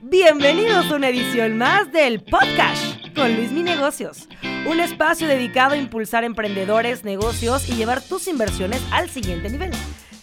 [0.00, 2.80] Bienvenidos a una edición más del podcast
[3.16, 4.28] con Luis Mi Negocios,
[4.70, 9.72] un espacio dedicado a impulsar emprendedores, negocios y llevar tus inversiones al siguiente nivel.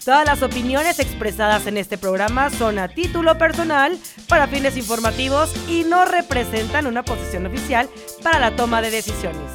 [0.05, 3.97] Todas las opiniones expresadas en este programa son a título personal,
[4.29, 7.89] para fines informativos y no representan una posición oficial
[8.23, 9.51] para la toma de decisiones.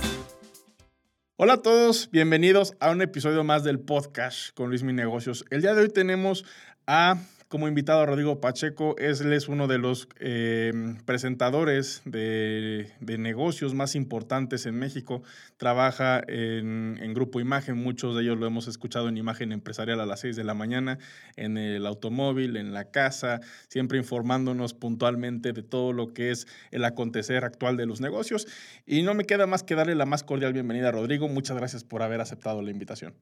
[1.37, 5.47] Hola a todos, bienvenidos a un episodio más del podcast con Luis Mi Negocios.
[5.49, 6.45] El día de hoy tenemos
[6.87, 7.17] a
[7.51, 8.95] como invitado a Rodrigo Pacheco.
[8.97, 10.73] Es uno de los eh,
[11.05, 15.23] presentadores de, negocios más importantes en México.
[15.57, 20.21] Trabaja en, Grupo Imagen, muchos de ellos lo hemos escuchado en Imagen Empresarial a las
[20.21, 20.99] 6 de la mañana,
[21.35, 26.85] en el automóvil, en la casa, siempre informándonos puntualmente de todo lo que es el
[26.85, 28.47] acontecer actual de los negocios.
[28.87, 31.27] Y no me queda más que darle la más cordial bienvenida a Rodrigo.
[31.27, 33.13] Muchas gracias por haber aceptado la invitación.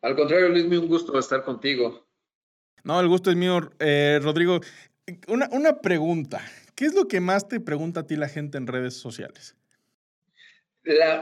[0.00, 2.11] Al contrario, Luis, un gusto estar contigo.
[2.84, 3.70] No, el gusto es mío.
[3.78, 4.60] Eh, Rodrigo,
[5.28, 6.40] una, una pregunta.
[6.74, 9.56] ¿Qué es lo que más te pregunta a ti la gente en redes sociales?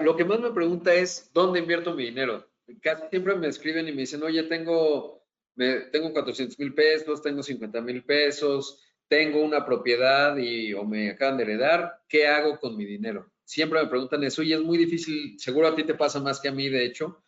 [0.00, 2.48] lo que más me pregunta es, ¿dónde invierto mi dinero?
[2.80, 5.22] Casi siempre me escriben y me dicen, oye, tengo,
[5.54, 11.10] me, tengo 400 mil pesos, tengo 50 mil pesos, tengo una propiedad y, o me
[11.10, 13.30] acaban de heredar, ¿qué hago con mi dinero?
[13.44, 16.48] Siempre me preguntan eso y es muy difícil, seguro a ti te pasa más que
[16.48, 17.22] a mí, de hecho.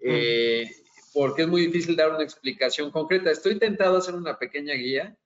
[0.00, 0.68] Eh,
[1.18, 3.28] porque es muy difícil dar una explicación concreta.
[3.28, 5.18] Estoy tentado a hacer una pequeña guía,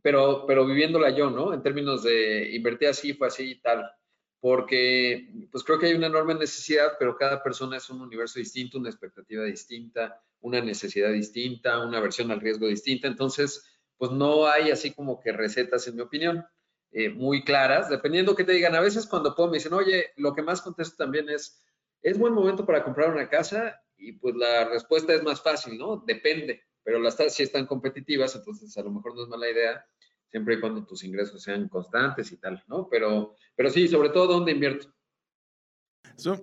[0.00, 1.52] pero, pero viviéndola yo, ¿no?
[1.52, 3.92] En términos de invertir así, fue así y tal.
[4.40, 8.78] Porque pues creo que hay una enorme necesidad, pero cada persona es un universo distinto,
[8.78, 13.06] una expectativa distinta, una necesidad distinta, una versión al riesgo distinta.
[13.06, 13.62] Entonces,
[13.98, 16.42] pues no hay así como que recetas, en mi opinión,
[16.90, 18.74] eh, muy claras, dependiendo que te digan.
[18.74, 21.62] A veces cuando puedo me dicen, oye, lo que más contesto también es,
[22.00, 23.78] ¿es buen momento para comprar una casa?
[24.02, 26.02] Y pues la respuesta es más fácil, ¿no?
[26.04, 29.86] Depende, pero las tasas sí están competitivas, entonces a lo mejor no es mala idea,
[30.28, 32.88] siempre y cuando tus ingresos sean constantes y tal, ¿no?
[32.90, 34.92] Pero, pero sí, sobre todo, ¿dónde invierto?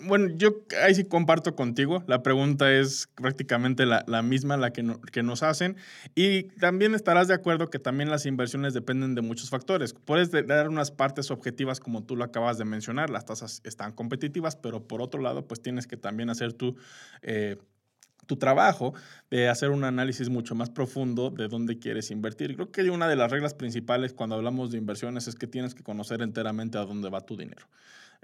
[0.02, 2.03] Bueno, yo ahí sí comparto contigo.
[2.07, 5.78] La pregunta es prácticamente la, misma, la que, que, nos hacen.
[6.16, 9.94] Y también estarás de acuerdo que también las inversiones dependen de muchos factores.
[9.94, 14.56] Puedes dar unas partes objetivas como tú lo acabas de mencionar, las tasas están competitivas,
[14.56, 16.75] pero por otro lado, pues tienes que también hacer tu...
[17.22, 17.57] Eh,
[18.29, 18.94] tu trabajo
[19.31, 22.53] de hacer un análisis mucho más profundo de dónde quieres invertir.
[22.53, 25.81] Creo que una de las reglas principales cuando hablamos de inversiones es que tienes que
[25.81, 27.66] conocer enteramente a dónde va tu dinero.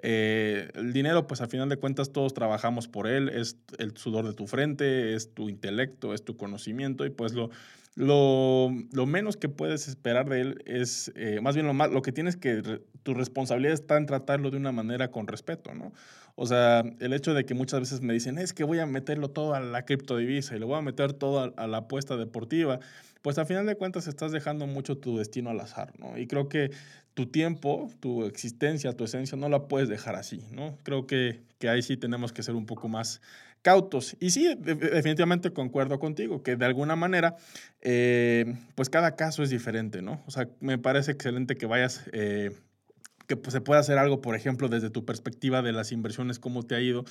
[0.02, 4.28] Eh, el dinero, pues a final de cuentas todos trabajamos por él, es el sudor
[4.28, 7.50] de tu frente, es tu intelecto, es tu conocimiento y pues lo,
[7.96, 12.02] lo, lo menos que puedes esperar de él es, eh, más bien lo, más, lo
[12.02, 15.94] que tienes que, tu responsabilidad está en tratarlo de una manera con respeto, ¿no?
[16.38, 19.30] O sea, el hecho de que muchas veces me dicen, es que voy a meterlo
[19.30, 22.82] todo a la criptodivisa y le voy a meter todo a la apuesta deportiva
[23.26, 26.16] pues a final de cuentas estás dejando mucho tu destino al azar, ¿no?
[26.16, 26.70] Y creo que
[27.16, 30.78] tu tiempo, tu existencia, tu esencia, no la puedes dejar así, ¿no?
[30.84, 33.22] Creo que, que ahí sí tenemos que ser un poco más
[33.62, 34.16] cautos.
[34.20, 37.36] Y sí, definitivamente concuerdo contigo, que de alguna manera,
[37.82, 40.22] eh, pues cada caso es diferente, ¿no?
[40.28, 42.04] O sea, me parece excelente que vayas...
[42.14, 42.52] Eh,
[43.28, 46.64] que pues, se pueda hacer algo, por ejemplo, desde tu perspectiva de las inversiones, cómo
[46.64, 47.06] te ha ido,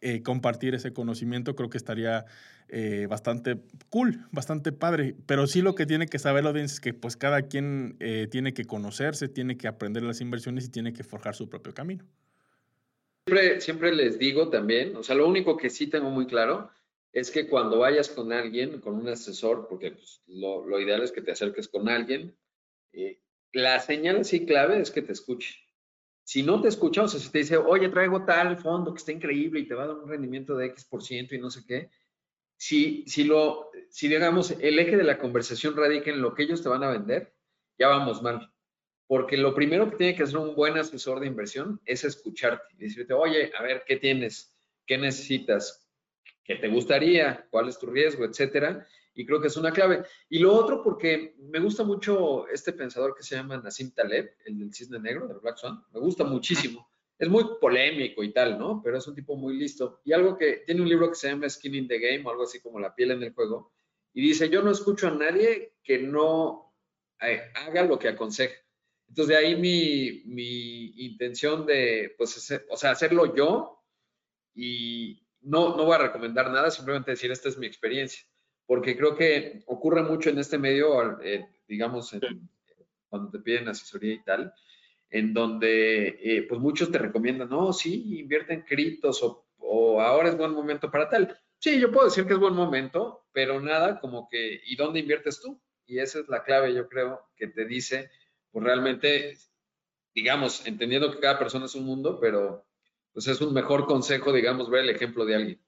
[0.00, 2.24] eh, compartir ese conocimiento, creo que estaría
[2.68, 3.58] eh, bastante
[3.88, 5.14] cool, bastante padre.
[5.26, 8.28] Pero sí lo que tiene que saber la audiencia es que pues cada quien eh,
[8.30, 12.04] tiene que conocerse, tiene que aprender las inversiones y tiene que forjar su propio camino.
[13.26, 16.70] Siempre, siempre les digo también, o sea, lo único que sí tengo muy claro
[17.12, 21.12] es que cuando vayas con alguien, con un asesor, porque pues, lo, lo, ideal es
[21.12, 22.34] que te acerques con alguien,
[23.52, 25.56] la señal sí clave es que te escuche.
[26.24, 29.12] Si no te escucha, o sea, si te dice, oye, traigo tal fondo que está
[29.12, 31.64] increíble y te va a dar un rendimiento de X por ciento y no sé
[31.66, 31.90] qué,
[32.56, 36.62] si, si, lo, si digamos el eje de la conversación radica en lo que ellos
[36.62, 37.32] te van a vender,
[37.78, 38.52] ya vamos mal.
[39.06, 42.84] Porque lo primero que tiene que hacer un buen asesor de inversión es escucharte y
[42.84, 44.54] decirte, oye, a ver, ¿qué tienes?
[44.86, 45.88] ¿Qué necesitas?
[46.44, 47.46] ¿Qué te gustaría?
[47.50, 48.26] ¿Cuál es tu riesgo?
[48.26, 48.86] Etcétera
[49.18, 50.04] y creo que es una clave.
[50.28, 54.56] Y lo otro, porque me gusta mucho este pensador que se llama Nassim Taleb, el
[54.60, 56.88] del cisne negro, del Black Swan, me gusta muchísimo.
[57.18, 58.80] Es muy polémico y tal, ¿no?
[58.80, 60.02] Pero es un tipo muy listo.
[60.04, 62.44] Y algo que tiene un libro que se llama Skin in the Game, o algo
[62.44, 63.72] así como La piel en el juego,
[64.14, 66.72] y dice, yo no escucho a nadie que no
[67.20, 68.54] eh, haga lo que aconseja.
[69.08, 73.82] Entonces, de ahí mi, mi intención de, pues, o sea, hacerlo yo
[74.54, 78.24] y no, no voy a recomendar nada, simplemente decir, esta es mi experiencia
[78.68, 82.14] porque creo que ocurre mucho en este medio, eh, digamos,
[83.08, 84.52] cuando te piden asesoría y tal,
[85.08, 90.28] en donde eh, pues muchos te recomiendan, no, sí, invierte en criptos o, o, ahora
[90.28, 91.34] es buen momento para tal.
[91.58, 95.40] Sí, yo puedo decir que es buen momento, pero nada como que, ¿y dónde inviertes
[95.40, 95.58] tú?
[95.86, 98.10] Y esa es la clave, yo creo, que te dice
[98.50, 99.38] pues realmente,
[100.14, 102.66] digamos, entendiendo que cada persona es un mundo, pero
[103.14, 105.67] pues es un mejor consejo, digamos, ver el ejemplo de alguien.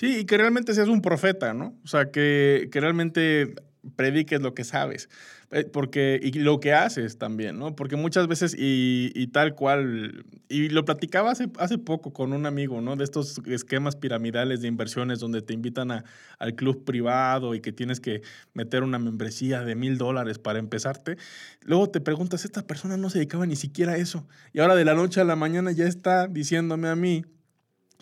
[0.00, 1.78] Sí, y que realmente seas un profeta, ¿no?
[1.84, 3.54] O sea, que, que realmente
[3.96, 5.10] prediques lo que sabes.
[5.50, 7.76] Eh, porque, y lo que haces también, ¿no?
[7.76, 12.46] Porque muchas veces, y, y tal cual, y lo platicaba hace, hace poco con un
[12.46, 12.96] amigo, ¿no?
[12.96, 16.04] De estos esquemas piramidales de inversiones donde te invitan a,
[16.38, 18.22] al club privado y que tienes que
[18.54, 21.18] meter una membresía de mil dólares para empezarte.
[21.60, 24.26] Luego te preguntas, esta persona no se dedicaba ni siquiera a eso.
[24.54, 27.26] Y ahora de la noche a la mañana ya está diciéndome a mí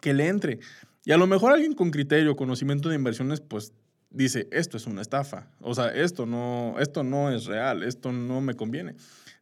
[0.01, 0.61] que le entre.
[1.09, 3.73] Y a lo mejor alguien con criterio, conocimiento de inversiones, pues
[4.11, 8.43] dice, esto es una estafa, o sea, esto no, esto no es real, esto no
[8.43, 8.95] me conviene.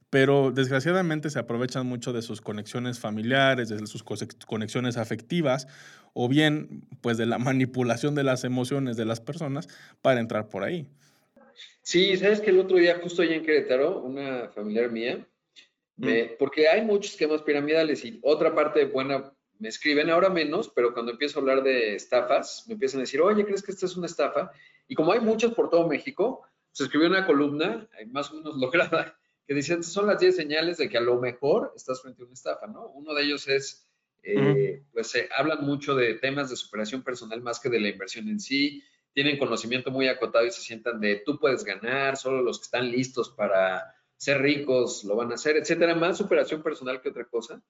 [0.08, 5.66] Pero desgraciadamente se aprovechan mucho de sus conexiones familiares, de sus conexiones afectivas,
[6.12, 9.66] o bien pues de la manipulación de las emociones de las personas
[10.02, 10.86] para entrar por ahí.
[11.82, 15.26] Sí, sabes que el otro día justo allá en Querétaro, una familiar mía,
[16.38, 21.12] porque hay muchos esquemas piramidales y otra parte buena me escriben ahora menos, pero cuando
[21.12, 24.06] empiezo a hablar de estafas, me empiezan a decir, oye, ¿crees que esta es una
[24.06, 24.50] estafa?
[24.88, 28.56] Y como hay muchos por todo México, se escribió una columna, eh, más o menos
[28.60, 32.22] lograda, que dice, estas son las 10 señales de que a lo mejor estás frente
[32.22, 32.88] a una estafa, ¿no?
[32.88, 33.88] Uno de ellos es,
[34.22, 38.28] eh, pues se hablan mucho de temas de superación personal más que de la inversión
[38.28, 38.82] en sí,
[39.12, 42.90] tienen conocimiento muy acotado y se sientan de, tú puedes ganar, solo los que están
[42.90, 47.62] listos para ser ricos lo van a hacer, etcétera, más superación personal que otra cosa.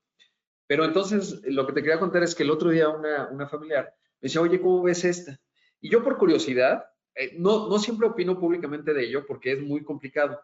[0.67, 4.27] Pero entonces, lo que te quería contar es que el otro día una, familiar me
[4.27, 5.39] decía, oye, ¿cómo ves esta?
[5.81, 6.85] Y yo por curiosidad,
[7.15, 10.41] eh, no, no siempre opino públicamente de ello porque es muy complicado.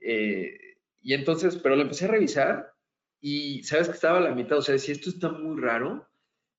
[0.00, 0.58] Eh,
[1.00, 2.72] y entonces, pero lo empecé a revisar
[3.20, 6.08] y sabes que estaba a la mitad, o sea, decía, esto está muy raro,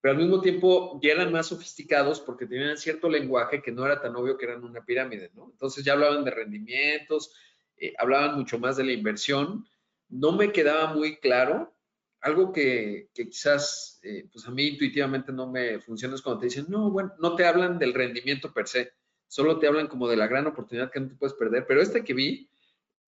[0.01, 4.01] pero al mismo tiempo ya eran más sofisticados porque tenían cierto lenguaje que no era
[4.01, 5.50] tan obvio que eran una pirámide, ¿no?
[5.51, 7.33] Entonces ya hablaban de rendimientos,
[7.77, 9.65] eh, hablaban mucho más de la inversión.
[10.10, 11.73] No me quedaba muy claro
[12.24, 16.66] algo que, quizás, eh, pues a mí intuitivamente no me funciona es cuando te dicen,
[16.70, 18.94] no, bueno, no te hablan del rendimiento per se,
[19.28, 21.66] solo te hablan como de la gran oportunidad que no te puedes perder.
[21.68, 22.50] Pero este que vi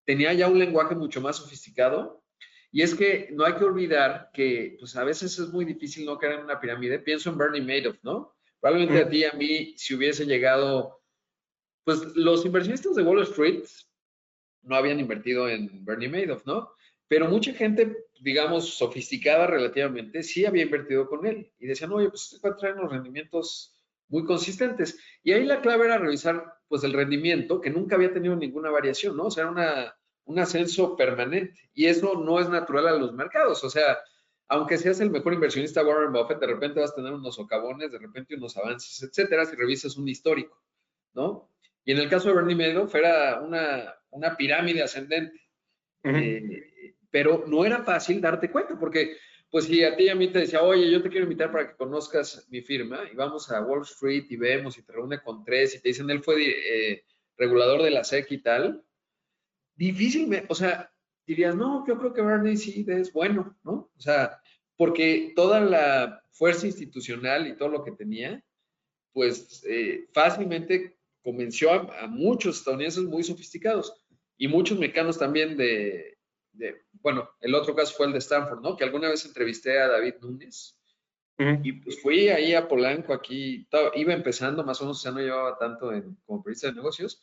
[0.04, 2.24] tenía ya un lenguaje mucho más sofisticado
[2.72, 6.18] y es que no hay que olvidar que, pues a veces es muy difícil no
[6.18, 7.00] caer en una pirámide.
[7.00, 8.36] Pienso en Bernie Madoff, ¿no?
[8.60, 11.02] Probablemente a ti, a mí, si hubiese llegado,
[11.86, 13.64] pues los inversionistas de Wall Street
[14.64, 16.70] no habían invertido en Bernie Madoff, ¿no?
[17.08, 22.34] Pero mucha gente, digamos, sofisticada relativamente, sí había invertido con él y decían, oye, pues
[22.34, 23.76] este va a traer unos rendimientos
[24.08, 25.00] muy consistentes.
[25.24, 29.18] Y ahí la clave era revisar, pues, el rendimiento, que nunca había tenido ninguna variación,
[29.18, 29.26] ¿no?
[29.26, 29.96] O sea, era una,
[30.26, 31.70] un ascenso permanente.
[31.74, 33.64] Y eso no es natural a los mercados.
[33.64, 33.98] O sea,
[34.48, 38.00] aunque seas el mejor inversionista Warren Buffett, de repente vas a tener unos socavones, de
[38.00, 40.62] repente unos avances, etcétera, si revisas un histórico,
[41.14, 41.52] ¿no?
[41.84, 45.40] Y en el caso de Bernie Madoff era una, una pirámide ascendente
[47.16, 49.16] pero no era fácil darte cuenta, porque
[49.50, 51.70] pues si a ti y a mí te decía, oye, yo te quiero invitar para
[51.70, 55.46] que conozcas mi firma y vamos a Wall Street y vemos y te reúne con
[55.46, 57.06] tres y te dicen, él fue eh,
[57.38, 58.84] regulador de la SEC y tal,
[59.76, 60.92] difícilmente, o sea,
[61.26, 63.90] dirías, no, yo creo que Bernie sí es bueno, ¿no?
[63.96, 64.38] O sea,
[64.76, 68.44] porque toda la fuerza institucional y todo lo que tenía,
[69.14, 74.06] pues eh, fácilmente convenció a, a, muchos estadounidenses muy sofisticados
[74.38, 76.15] y muchos mexicanos también de,
[77.02, 78.76] bueno, el otro caso fue el de Stanford, ¿no?
[78.76, 80.76] Que alguna vez entrevisté a David Núñez
[81.38, 85.58] y pues fui ahí a Polanco, aquí, iba empezando, más o menos, ya no llevaba
[85.58, 87.22] tanto en, como periodista de negocios,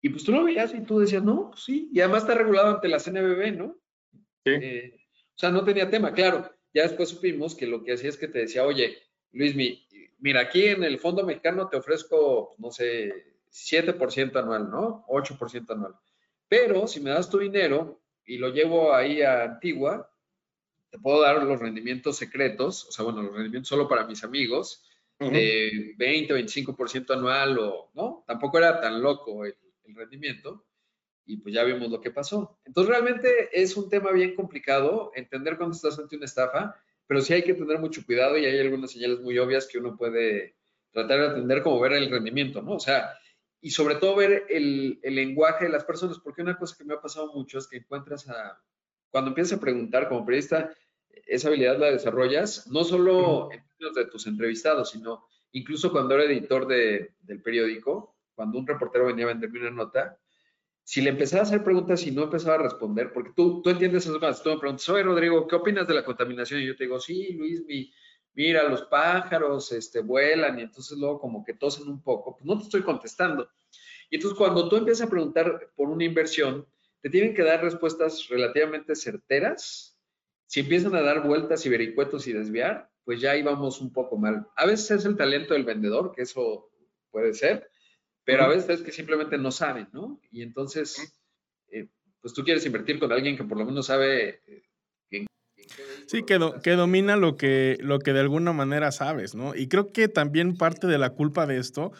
[0.00, 2.74] y pues tú lo veías y tú decías, no, pues sí, y además está regulado
[2.74, 3.76] ante la CNBB, ¿no?
[4.44, 4.50] Sí.
[4.50, 6.50] Eh, o sea, no tenía tema, claro.
[6.72, 8.98] Ya después supimos que lo que hacía es que te decía, oye,
[9.32, 9.54] Luis,
[10.18, 15.04] mira, aquí en el Fondo Mexicano te ofrezco, no sé, 7% anual, ¿no?
[15.08, 15.94] 8% anual.
[16.48, 20.10] Pero si me das tu dinero, y lo llevo ahí a Antigua,
[20.90, 24.84] te puedo dar los rendimientos secretos, o sea, bueno, los rendimientos solo para mis amigos,
[25.18, 28.24] de 20, 25% anual o, ¿no?
[28.26, 29.54] Tampoco era tan loco el,
[29.94, 30.64] rendimiento
[31.26, 32.58] y pues ya vimos lo que pasó.
[32.64, 36.74] Entonces, realmente es un tema bien complicado entender cuando estás ante una estafa,
[37.06, 39.96] pero sí hay que tener mucho cuidado y hay algunas señales muy obvias que uno
[39.96, 40.56] puede
[40.90, 42.72] tratar de atender como ver el rendimiento, ¿no?
[42.72, 43.14] O sea,
[43.64, 47.00] y sobre todo ver el, lenguaje de las personas, porque una cosa que me ha
[47.00, 48.62] pasado mucho es que encuentras a,
[49.08, 50.70] cuando empiezas a preguntar como periodista,
[51.24, 56.24] esa habilidad la desarrollas, no solo en términos de tus entrevistados, sino incluso cuando era
[56.24, 60.20] editor de, del periódico, cuando un reportero venía a venderme una nota,
[60.82, 64.04] si le empezaba a hacer preguntas y no empezaba a responder, porque tú, tú entiendes
[64.04, 66.60] esas cosas, tú me preguntas, oye Rodrigo, ¿qué opinas de la contaminación?
[66.60, 67.90] Y yo te digo, sí, Luis, mi,
[68.34, 72.58] mira, los pájaros este, vuelan y entonces luego como que tosen un poco, pues no
[72.58, 73.48] te estoy contestando.
[74.10, 76.66] Y entonces cuando tú empiezas a preguntar por una inversión,
[77.00, 79.98] te tienen que dar respuestas relativamente certeras.
[80.46, 84.46] Si empiezan a dar vueltas y vericuetos y desviar, pues ya íbamos un poco mal.
[84.56, 86.70] A veces es el talento del vendedor, que eso
[87.10, 87.70] puede ser,
[88.24, 90.20] pero a veces es que simplemente no saben, ¿no?
[90.30, 91.20] Y entonces,
[91.68, 91.88] eh,
[92.20, 94.40] pues tú quieres invertir con alguien que por lo menos sabe...
[96.06, 99.54] Sí, que, que domina lo que, lo que de alguna manera sabes, ¿no?
[99.54, 101.92] Y creo que también parte de la culpa de esto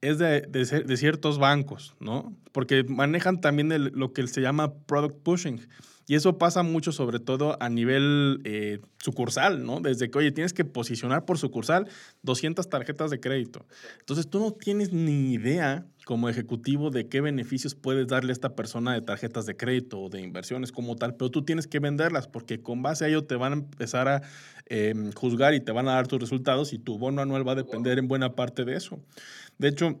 [0.00, 2.34] es de, de, ciertos bancos, ¿no?
[2.52, 5.60] Porque manejan también lo que se llama product pushing.
[6.10, 9.80] Y eso pasa mucho, sobre todo a nivel eh, sucursal, ¿no?
[9.80, 11.86] Desde que, oye, tienes que posicionar por sucursal
[12.22, 13.64] 200 tarjetas de crédito.
[14.00, 18.56] Entonces, tú no tienes ni idea como ejecutivo de qué beneficios puedes darle a esta
[18.56, 22.26] persona de tarjetas de crédito o de inversiones como tal, pero tú tienes que venderlas
[22.26, 24.22] porque con base a ello te van a empezar a
[24.66, 27.54] em, juzgar y te van a dar tus resultados y tu bono anual va a
[27.54, 28.98] depender en buena parte de eso.
[29.58, 30.00] De hecho,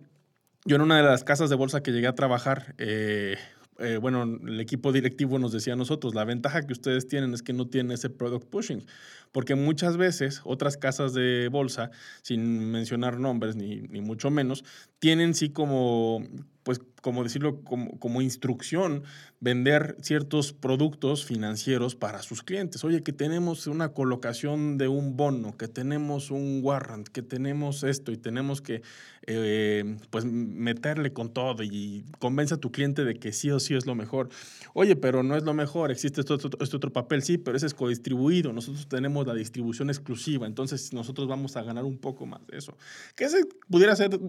[0.64, 3.36] yo en una de las casas de bolsa que llegué a trabajar, eh,
[3.78, 7.42] eh, bueno, el equipo directivo nos decía a nosotros, la ventaja que ustedes tienen es
[7.42, 8.84] que no tienen ese product pushing,
[9.32, 11.90] porque muchas veces otras casas de bolsa,
[12.20, 14.64] sin mencionar nombres ni, ni mucho menos,
[14.98, 16.22] tienen sí como
[16.70, 19.02] pues, como decirlo, como, como, instrucción,
[19.40, 22.84] vender ciertos productos financieros para sus clientes.
[22.84, 28.12] Oye, que tenemos una colocación de un bono, que tenemos un warrant, que tenemos esto
[28.12, 28.82] y tenemos que,
[29.26, 33.74] eh, pues, meterle con todo y convence a tu cliente de que sí o sí
[33.74, 34.28] es lo mejor.
[34.72, 37.66] Oye, pero no es lo mejor, existe este otro, este otro papel, sí, pero ese
[37.66, 42.46] es codistribuido, nosotros tenemos la distribución exclusiva, entonces nosotros vamos a ganar un poco más
[42.46, 42.76] de eso.
[43.16, 44.20] Que ese pudiera ser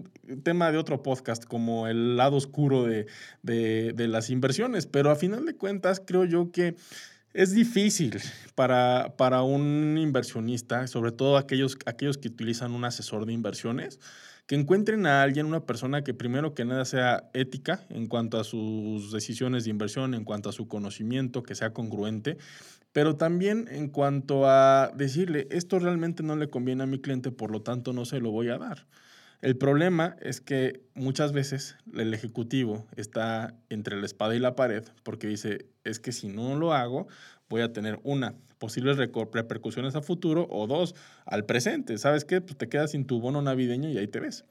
[0.42, 3.06] tema de otro podcast, como el lado oscuro de,
[3.42, 6.74] de, las inversiones, pero a final de cuentas creo yo que
[7.34, 8.20] es difícil
[8.54, 14.00] para, para un inversionista, sobre todo aquellos, aquellos que utilizan un asesor de inversiones,
[14.46, 18.44] que encuentren a alguien, una persona que primero que nada sea ética en cuanto a
[18.44, 22.38] sus decisiones de inversión, en cuanto a su conocimiento, que sea congruente,
[22.92, 27.50] pero también en cuanto a decirle, esto realmente no le conviene a mi cliente, por
[27.50, 28.86] lo tanto no se lo voy a dar.
[29.42, 34.84] El problema es que muchas veces el ejecutivo está entre la espada y la pared
[35.02, 37.08] porque dice, es que si no lo hago,
[37.48, 40.94] voy a tener una, posibles repercusiones a futuro o dos,
[41.26, 41.98] al presente.
[41.98, 42.40] ¿Sabes qué?
[42.40, 44.44] Pues te quedas sin tu bono navideño y ahí te ves.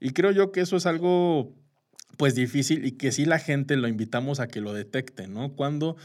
[0.00, 1.52] Y creo yo que eso es algo
[2.16, 5.52] pues difícil y que sí la gente lo invitamos a que lo detecte, ¿no?
[5.52, 5.98] Cuando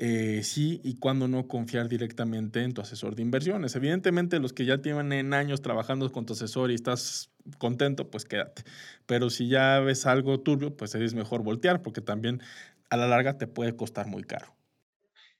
[0.00, 3.74] eh, sí y cuándo no confiar directamente en tu asesor de inversiones.
[3.74, 8.62] Evidentemente, los que ya tienen años trabajando con tu asesor y estás contento, pues quédate.
[9.06, 12.40] Pero si ya ves algo turbio, pues es mejor voltear porque también
[12.90, 14.54] a la larga te puede costar muy caro.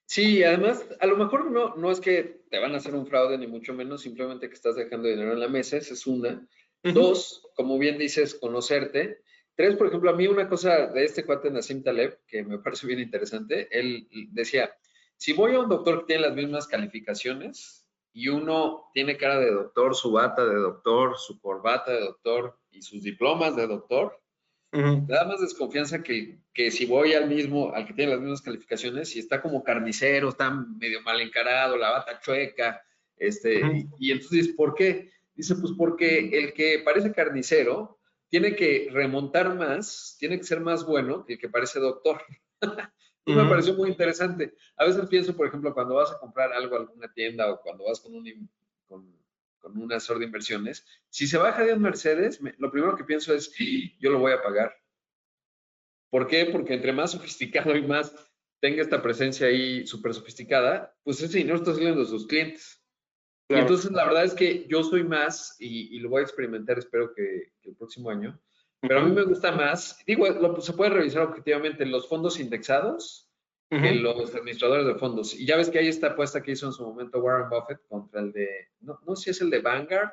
[0.07, 3.39] Sí, además, a lo mejor no, no es que te van a hacer un fraude,
[3.39, 6.47] ni mucho menos, simplemente que estás dejando dinero en la mesa, esa es una.
[6.83, 9.21] Dos, como bien dices, conocerte.
[9.59, 12.87] Tres, por ejemplo, a mí una cosa de este cuate Nassim Taleb, que me parece
[12.87, 14.73] bien interesante, él decía,
[15.17, 19.51] si voy a un doctor que tiene las mismas calificaciones y uno tiene cara de
[19.51, 24.23] doctor, su bata de doctor, su corbata de doctor y sus diplomas de doctor,
[24.71, 28.43] me da más desconfianza que, que, si voy al mismo, al que tiene las mismas
[28.43, 32.81] calificaciones y está como carnicero, está medio mal encarado, la bata chueca,
[33.17, 35.11] este, y, y entonces, ¿por qué?
[35.35, 37.98] Dice, pues porque el que parece carnicero
[38.29, 42.23] tiene que remontar más, tiene que ser más bueno que el que parece doctor.
[43.25, 44.55] y me pareció muy interesante.
[44.77, 47.85] A veces pienso, por ejemplo, cuando vas a comprar algo a alguna tienda o cuando
[47.85, 48.51] vas con un,
[48.87, 49.15] con,
[49.63, 53.53] un asesor de inversiones, si se baja de un Mercedes, lo primero que pienso es,
[53.99, 54.75] yo lo voy a pagar.
[56.11, 56.47] ¿Por qué?
[56.47, 58.15] Porque entre más sofisticado y más
[58.61, 62.78] tenga esta presencia ahí súper sofisticada, pues ese dinero está saliendo de sus clientes.
[63.49, 67.15] Y entonces la verdad es que yo soy más, y, lo voy a experimentar, espero
[67.15, 68.39] que, el próximo año,
[68.81, 73.29] pero a mí me gusta más, digo, se puede revisar objetivamente los fondos indexados
[73.71, 75.35] que los administradores de fondos.
[75.35, 78.21] Y ya ves que hay esta apuesta que hizo en su momento Warren Buffett contra
[78.21, 78.49] el de,
[78.81, 80.11] no, no sé si es el de Vanguard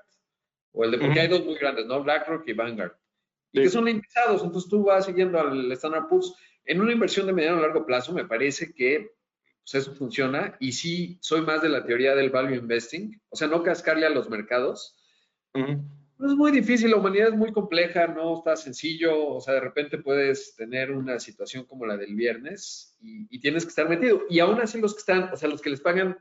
[0.74, 2.04] o el de, porque hay dos muy grandes, ¿no?
[2.04, 2.94] BlackRock y Vanguard.
[3.54, 6.34] Y que son indexados, entonces tú vas siguiendo al Standard Poor's.
[6.66, 9.12] En una inversión de mediano a largo plazo, me parece que
[9.66, 10.56] pues eso funciona.
[10.60, 14.12] Y sí, soy más de la teoría del value investing, o sea, no cascarle a
[14.12, 14.96] los mercados.
[15.54, 19.62] No es muy difícil, la humanidad es muy compleja, no está sencillo, o sea, de
[19.62, 24.22] repente puedes tener una situación como la del viernes y, tienes que estar metido.
[24.30, 26.18] Y aún así los que están, o sea, los que les pagan,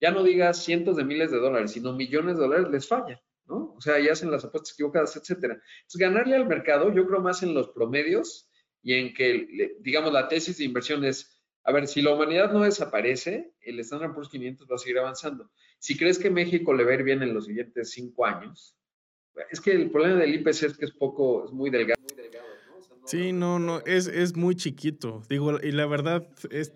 [0.00, 3.74] ya no digas cientos de miles de dólares, sino millones de dólares, les falla, ¿no?
[3.74, 5.54] O sea, y hacen las apuestas equivocadas, etcétera.
[5.54, 8.50] Entonces, ganarle al mercado, yo creo más en los promedios
[8.82, 11.35] y en que, digamos, la tesis de inversión es,
[11.66, 15.50] a ver, si la humanidad no desaparece, el Standard Poor's 500 va a seguir avanzando.
[15.80, 18.76] Si crees que México le va a ir bien en los siguientes cinco años,
[19.50, 22.00] es que el problema del IPC es que es poco, es muy delgado.
[22.00, 23.08] Muy delgado ¿no?
[23.08, 25.22] Sí, no, no, es, es muy chiquito.
[25.28, 26.28] Digo, y la verdad,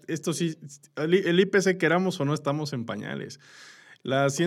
[0.08, 0.56] esto sí,
[0.96, 3.38] el IPC queramos o no, estamos en pañales.
[4.02, 4.40] Las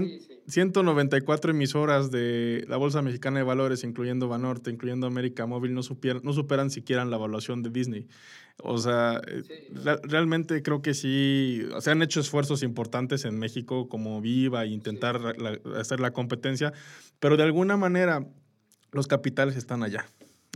[0.48, 5.82] 194 emisoras de la Bolsa Mexicana de Valores, incluyendo Banorte, incluyendo América Móvil, no,
[6.24, 8.08] no superan siquiera la evaluación de Disney.
[8.62, 9.44] O sea, eh,
[10.04, 15.20] realmente creo que sí, se han hecho esfuerzos importantes en México como Viva e intentar
[15.76, 16.72] hacer la competencia,
[17.20, 18.28] pero de alguna manera
[18.92, 20.06] los capitales están allá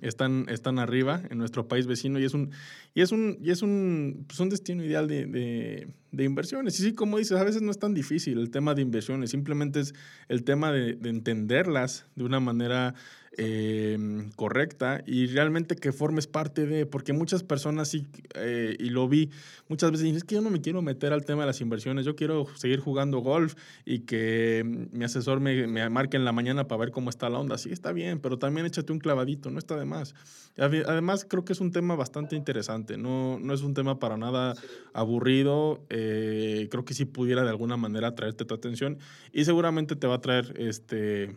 [0.01, 2.51] están, están arriba en nuestro país vecino y es un,
[2.93, 6.79] y es un, y es un, pues un destino ideal de, de, de, inversiones.
[6.79, 9.79] Y sí, como dices, a veces no es tan difícil el tema de inversiones, simplemente
[9.79, 9.93] es
[10.27, 12.93] el tema de, de entenderlas de una manera
[13.39, 19.07] Em, correcta y realmente que formes parte de, porque muchas personas sí, eh, y lo
[19.07, 19.29] vi,
[19.67, 22.03] muchas veces dicen, es que yo no me quiero meter al tema de las inversiones,
[22.03, 23.53] yo quiero seguir jugando golf
[23.85, 27.37] y que mi asesor me, me marque en la mañana para ver cómo está la
[27.37, 27.59] onda.
[27.59, 30.15] Sí, está bien, pero también échate un clavadito, no está de más.
[30.57, 34.55] Además, creo que es un tema bastante interesante, no, no es un tema para nada
[34.93, 38.97] aburrido, eh, creo que sí pudiera de alguna manera traerte tu atención
[39.31, 41.35] y seguramente te va a traer este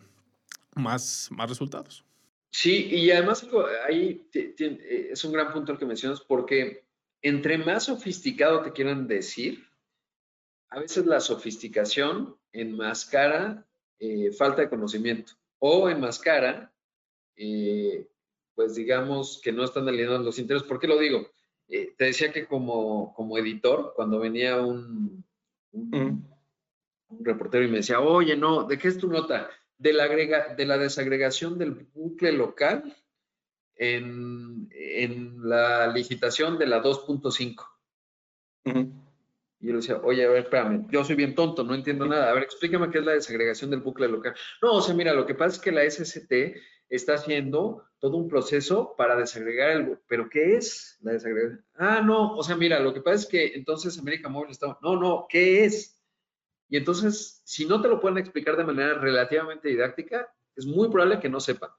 [0.80, 2.04] más, más resultados.
[2.50, 3.46] Sí, y además
[3.86, 6.84] ahí eh, es un gran punto el que mencionas porque
[7.22, 9.64] entre más sofisticado te quieran decir,
[10.70, 13.66] a veces la sofisticación enmascara
[13.98, 16.72] eh, falta de conocimiento o enmascara,
[17.36, 18.08] eh,
[18.54, 20.66] pues digamos que no están alineados los intereses.
[20.66, 21.30] ¿Por qué lo digo?
[21.68, 25.24] Eh, te decía que como, como editor, cuando venía un,
[25.72, 26.26] un,
[27.08, 29.50] un, reportero y me decía, oye, no, ¿de qué es tu nota?
[29.80, 32.94] De la, agrega, de la desagregación del bucle local
[33.76, 34.68] en,
[35.42, 37.66] la licitación de la 2.5.
[39.58, 42.30] Y yo le decía, oye, a ver, espérame, yo soy bien tonto, no entiendo nada.
[42.30, 44.34] A ver, explícame qué es la desagregación del bucle local.
[44.62, 46.32] No, o sea, mira, lo que pasa es que la SST
[46.90, 49.98] está haciendo todo un proceso para desagregar el...
[50.06, 51.64] ¿Pero qué es la desagregación?
[51.74, 54.78] Ah, no, o sea, mira, lo que pasa es que entonces América Móvil está...
[54.82, 55.99] No, no, ¿qué es?
[56.70, 61.18] Y entonces, si no te lo pueden explicar de manera relativamente didáctica, es muy probable
[61.18, 61.70] que no sepan.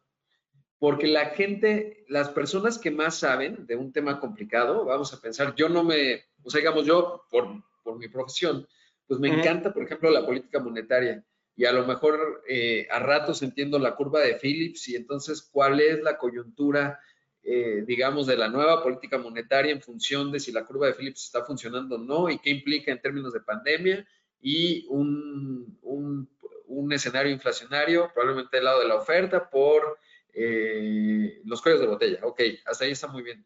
[0.77, 5.56] Porque la gente, las personas que más saben de un tema complicado, vamos a pensar,
[5.56, 8.67] yo no me, o sea, digamos, yo por, por mi profesión,
[9.08, 11.23] pues me encanta, por ejemplo, la política monetaria.
[11.56, 15.80] Y a lo mejor eh, a ratos entiendo la curva de Phillips y entonces cuál
[15.80, 16.99] es la coyuntura,
[17.43, 21.25] eh, digamos, de la nueva política monetaria en función de si la curva de Phillips
[21.25, 24.06] está funcionando o no y qué implica en términos de pandemia
[24.41, 26.30] y un, un,
[26.67, 29.99] un escenario inflacionario, probablemente del lado de la oferta, por
[30.34, 32.19] eh, los cuellos de botella.
[32.23, 33.45] Ok, hasta ahí está muy bien.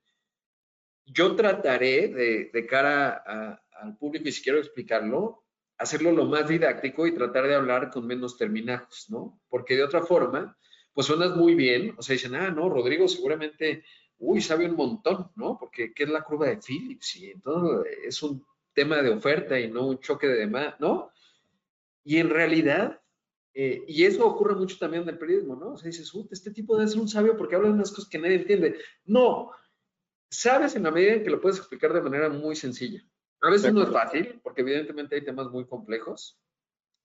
[1.06, 5.44] Yo trataré de, de cara a, al público, y si quiero explicarlo,
[5.78, 9.42] hacerlo lo más didáctico y tratar de hablar con menos terminajos, ¿no?
[9.50, 10.58] Porque de otra forma,
[10.94, 13.84] pues suenas muy bien, o sea, dicen, ah, no, Rodrigo seguramente,
[14.18, 15.58] uy, sabe un montón, ¿no?
[15.60, 17.18] Porque ¿qué es la curva de Phillips?
[17.18, 21.12] Y entonces es un tema de oferta y no un choque de demanda, ¿no?
[22.04, 23.02] Y en realidad,
[23.54, 25.72] eh, y eso ocurre mucho también en el periodismo, ¿no?
[25.72, 28.20] O sea, dices, este tipo debe ser un sabio porque habla de unas cosas que
[28.20, 28.78] nadie entiende.
[29.06, 29.52] No,
[30.30, 33.02] sabes en la medida en que lo puedes explicar de manera muy sencilla.
[33.42, 36.40] A veces no es fácil, porque evidentemente hay temas muy complejos,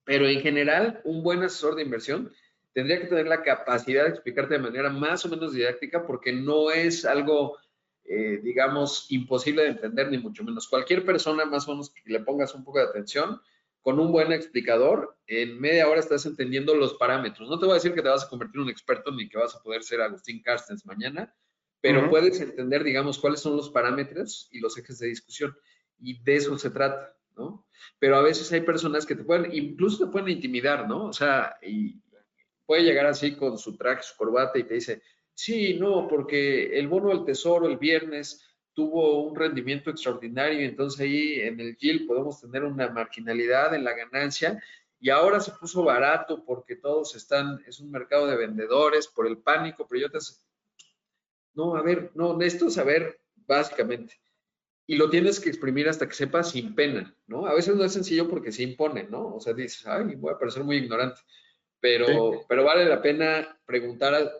[0.03, 2.31] pero en general, un buen asesor de inversión
[2.73, 6.71] tendría que tener la capacidad de explicarte de manera más o menos didáctica, porque no
[6.71, 7.57] es algo
[8.13, 10.67] eh, digamos, imposible de entender, ni mucho menos.
[10.67, 13.39] Cualquier persona, más o menos, que le pongas un poco de atención,
[13.81, 17.49] con un buen explicador, en media hora estás entendiendo los parámetros.
[17.49, 19.37] No te voy a decir que te vas a convertir en un experto ni que
[19.37, 21.33] vas a poder ser Agustín Carstens mañana,
[21.79, 25.57] pero puedes entender, digamos, cuáles son los parámetros y los ejes de discusión.
[25.97, 27.65] Y de eso se trata, ¿no?
[27.97, 31.05] Pero a veces hay personas que te pueden, incluso te pueden intimidar, ¿no?
[31.05, 32.01] O sea, y
[32.65, 35.01] puede llegar así con su traje, su corbata y te dice,
[35.43, 41.41] Sí, no, porque el bono del tesoro el viernes tuvo un rendimiento extraordinario, entonces ahí
[41.41, 44.61] en el yield podemos tener una marginalidad en la ganancia
[44.99, 49.39] y ahora se puso barato porque todos están, es un mercado de vendedores por el
[49.39, 50.19] pánico, pero yo te...
[51.55, 54.21] No, a ver, no, esto es saber básicamente.
[54.85, 57.47] Y lo tienes que exprimir hasta que sepas sin pena, ¿no?
[57.47, 59.37] A veces no es sencillo porque se impone, ¿no?
[59.37, 61.19] O sea, dices, ay, voy a parecer muy ignorante,
[61.79, 64.31] pero, pero vale la pena preguntar a,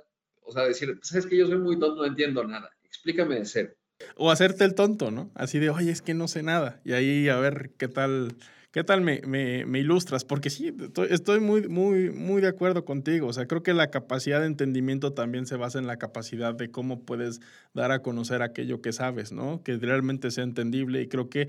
[0.44, 3.74] o sea, decir, sabes que yo soy muy tonto, no entiendo nada, explícame de cero.
[4.16, 5.32] O hacerte el tonto, ¿no?
[5.36, 6.82] Así de, oye, es que no sé nada.
[6.84, 8.36] Y ahí a ver qué tal,
[8.72, 10.26] qué tal me, me, me ilustras.
[10.26, 10.76] Porque sí,
[11.10, 13.28] estoy muy, muy, muy de acuerdo contigo.
[13.28, 16.72] O sea, creo que la capacidad de entendimiento también se basa en la capacidad de
[16.72, 17.42] cómo puedes
[17.74, 19.62] dar a conocer aquello que sabes, ¿no?
[19.64, 21.02] Que realmente sea entendible.
[21.02, 21.48] Y creo que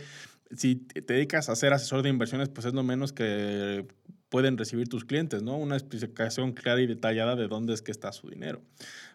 [0.54, 3.86] si te dedicas a ser asesor de inversiones, pues es lo menos que
[4.32, 5.58] pueden recibir tus clientes, ¿no?
[5.58, 8.62] Una explicación clara y detallada de dónde es que está su dinero.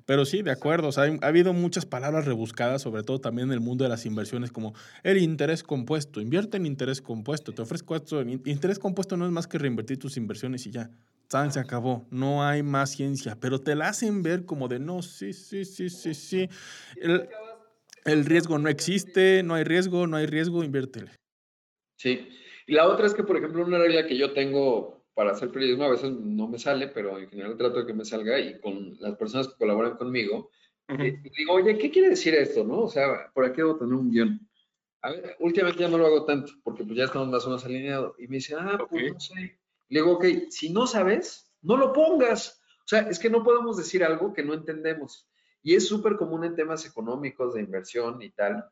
[0.05, 3.53] Pero sí, de acuerdo, o sea, ha habido muchas palabras rebuscadas, sobre todo también en
[3.55, 7.95] el mundo de las inversiones, como el interés compuesto, invierte en interés compuesto, te ofrezco
[7.95, 10.91] esto, interés compuesto no es más que reinvertir tus inversiones y ya,
[11.29, 11.51] ¿saben?
[11.51, 15.33] Se acabó, no hay más ciencia, pero te la hacen ver como de, no, sí,
[15.33, 16.47] sí, sí, sí, sí,
[17.01, 17.27] el,
[18.05, 21.09] el riesgo no existe, no hay riesgo, no hay riesgo, inviértele.
[21.97, 22.29] Sí,
[22.67, 25.85] y la otra es que, por ejemplo, una regla que yo tengo para hacer periodismo
[25.85, 28.95] a veces no me sale, pero en general trato de que me salga y con
[28.99, 30.51] las personas que colaboran conmigo,
[30.89, 32.63] eh, digo, oye, ¿qué quiere decir esto?
[32.63, 32.83] ¿No?
[32.83, 34.47] O sea, ¿por aquí debo tener un guion?
[35.01, 37.65] A ver, últimamente ya no lo hago tanto, porque pues ya estamos más o menos
[37.65, 38.13] alineados.
[38.19, 39.59] Y me dice, ah, pues no sé.
[39.89, 42.61] Le digo, ok, si no sabes, no lo pongas.
[42.85, 45.27] O sea, es que no podemos decir algo que no entendemos.
[45.63, 48.69] Y es súper común en temas económicos, de inversión y tal,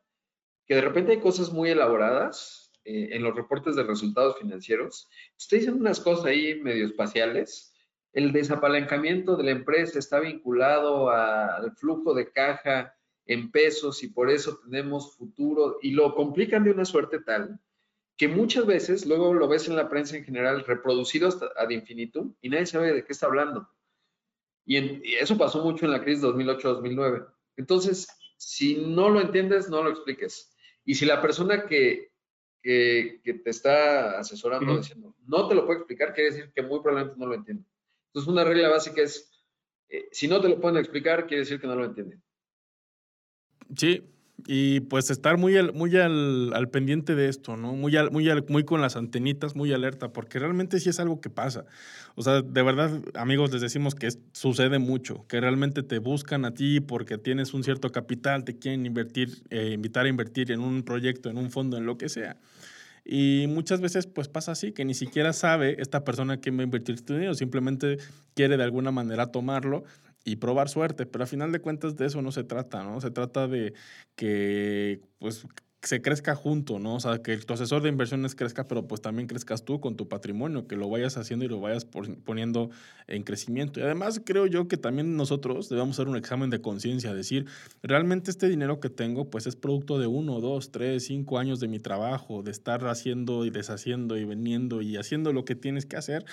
[0.67, 5.63] que de repente hay cosas muy elaboradas eh, en los reportes de resultados financieros, ustedes
[5.63, 7.73] dicen unas cosas ahí medio espaciales.
[8.13, 12.95] El desapalancamiento de la empresa está vinculado al flujo de caja
[13.25, 17.59] en pesos y por eso tenemos futuro y lo complican de una suerte tal
[18.17, 22.33] que muchas veces luego lo ves en la prensa en general reproducido hasta ad infinitum
[22.41, 23.67] y nadie sabe de qué está hablando.
[24.65, 27.27] Y, y eso pasó mucho en la crisis 2008-2009.
[27.57, 30.55] Entonces, si no lo entiendes, no lo expliques.
[30.85, 32.11] Y si la persona que
[32.65, 37.19] que, te está asesorando diciendo, no te lo puedo explicar, quiere decir que muy probablemente
[37.19, 37.63] no lo entiende.
[38.07, 39.31] Entonces, una regla básica es,
[39.87, 42.23] eh, si no te lo pueden explicar, quiere decir que no lo entienden.
[43.75, 44.03] Sí,
[44.47, 47.73] y pues estar muy al, muy al, pendiente de esto, ¿no?
[47.73, 51.65] Muy, muy, muy con las antenitas, muy alerta, porque realmente sí es algo que pasa.
[52.15, 56.53] O sea, de verdad, amigos, les decimos que sucede mucho, que realmente te buscan a
[56.53, 60.83] ti porque tienes un cierto capital, te quieren invertir, eh, invitar a invertir en un
[60.83, 62.37] proyecto, en un fondo, en lo que sea.
[63.05, 66.63] Y muchas veces pues pasa así, que ni siquiera sabe esta persona que va a
[66.63, 67.97] invertir tu dinero, simplemente
[68.33, 69.83] quiere de alguna manera tomarlo
[70.25, 72.99] y probar suerte, pero a final de cuentas de eso no se trata, ¿no?
[72.99, 73.73] Se trata de
[74.15, 75.45] que pues
[75.85, 76.95] se crezca junto, ¿no?
[76.95, 80.07] O sea, que tu asesor de inversiones crezca, pero pues también crezcas tú con tu
[80.07, 82.69] patrimonio, que lo vayas haciendo y lo vayas poniendo
[83.07, 83.79] en crecimiento.
[83.79, 87.45] Y además creo yo que también nosotros debemos hacer un examen de conciencia, decir,
[87.83, 91.67] realmente este dinero que tengo pues es producto de uno, dos, tres, cinco años de
[91.67, 95.97] mi trabajo, de estar haciendo y deshaciendo y vendiendo y haciendo lo que tienes que
[95.97, 96.25] hacer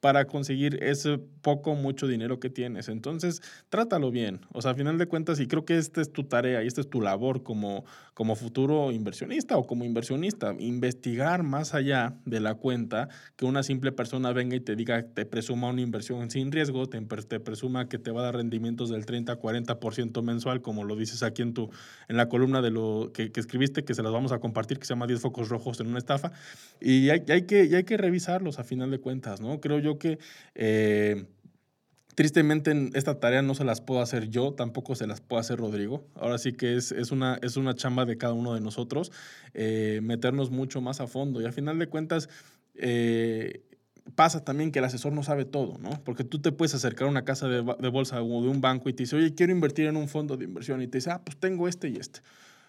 [0.00, 2.88] para conseguir ese poco, mucho dinero que tienes.
[2.88, 4.40] Entonces, trátalo bien.
[4.52, 6.80] O sea, a final de cuentas, y creo que esta es tu tarea y esta
[6.80, 12.54] es tu labor como, como futuro inversionista o como inversionista, investigar más allá de la
[12.54, 16.86] cuenta, que una simple persona venga y te diga, te presuma una inversión sin riesgo,
[16.86, 20.96] te, te presuma que te va a dar rendimientos del 30, 40% mensual, como lo
[20.96, 21.70] dices aquí en, tu,
[22.08, 24.94] en la columna de lo que, escribiste, que se las vamos a compartir, que se
[24.94, 26.32] llama 10 focos rojos en una estafa.
[26.80, 29.60] Y hay, que, hay que revisarlos a final de cuentas, ¿no?
[29.60, 30.18] Creo yo que
[30.54, 31.26] eh,
[32.18, 36.04] tristemente esta tarea no se las puedo hacer yo, tampoco se las puedo hacer Rodrigo.
[36.16, 39.12] Ahora sí que es, es, una, es una chamba de cada uno de nosotros,
[39.54, 41.40] eh, meternos mucho más a fondo.
[41.40, 42.28] Y al final de cuentas,
[42.74, 43.62] eh,
[44.16, 45.90] pasa también que el asesor no sabe todo, ¿no?
[46.02, 48.88] Porque tú te puedes acercar a una casa de, de, bolsa o de un banco
[48.88, 50.82] y te dice, oye, quiero invertir en un fondo de inversión.
[50.82, 52.18] Y te dice, ah, pues tengo este y este.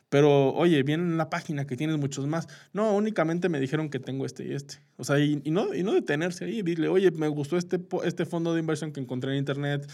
[0.09, 2.47] Pero, oye, viene en la página que tienes muchos más.
[2.73, 4.75] No, únicamente me dijeron que tengo este y este.
[4.97, 6.63] O sea, y, no, y no detenerse ahí.
[6.63, 9.89] Dile, oye, me gustó este, este fondo de inversión que encontré en internet.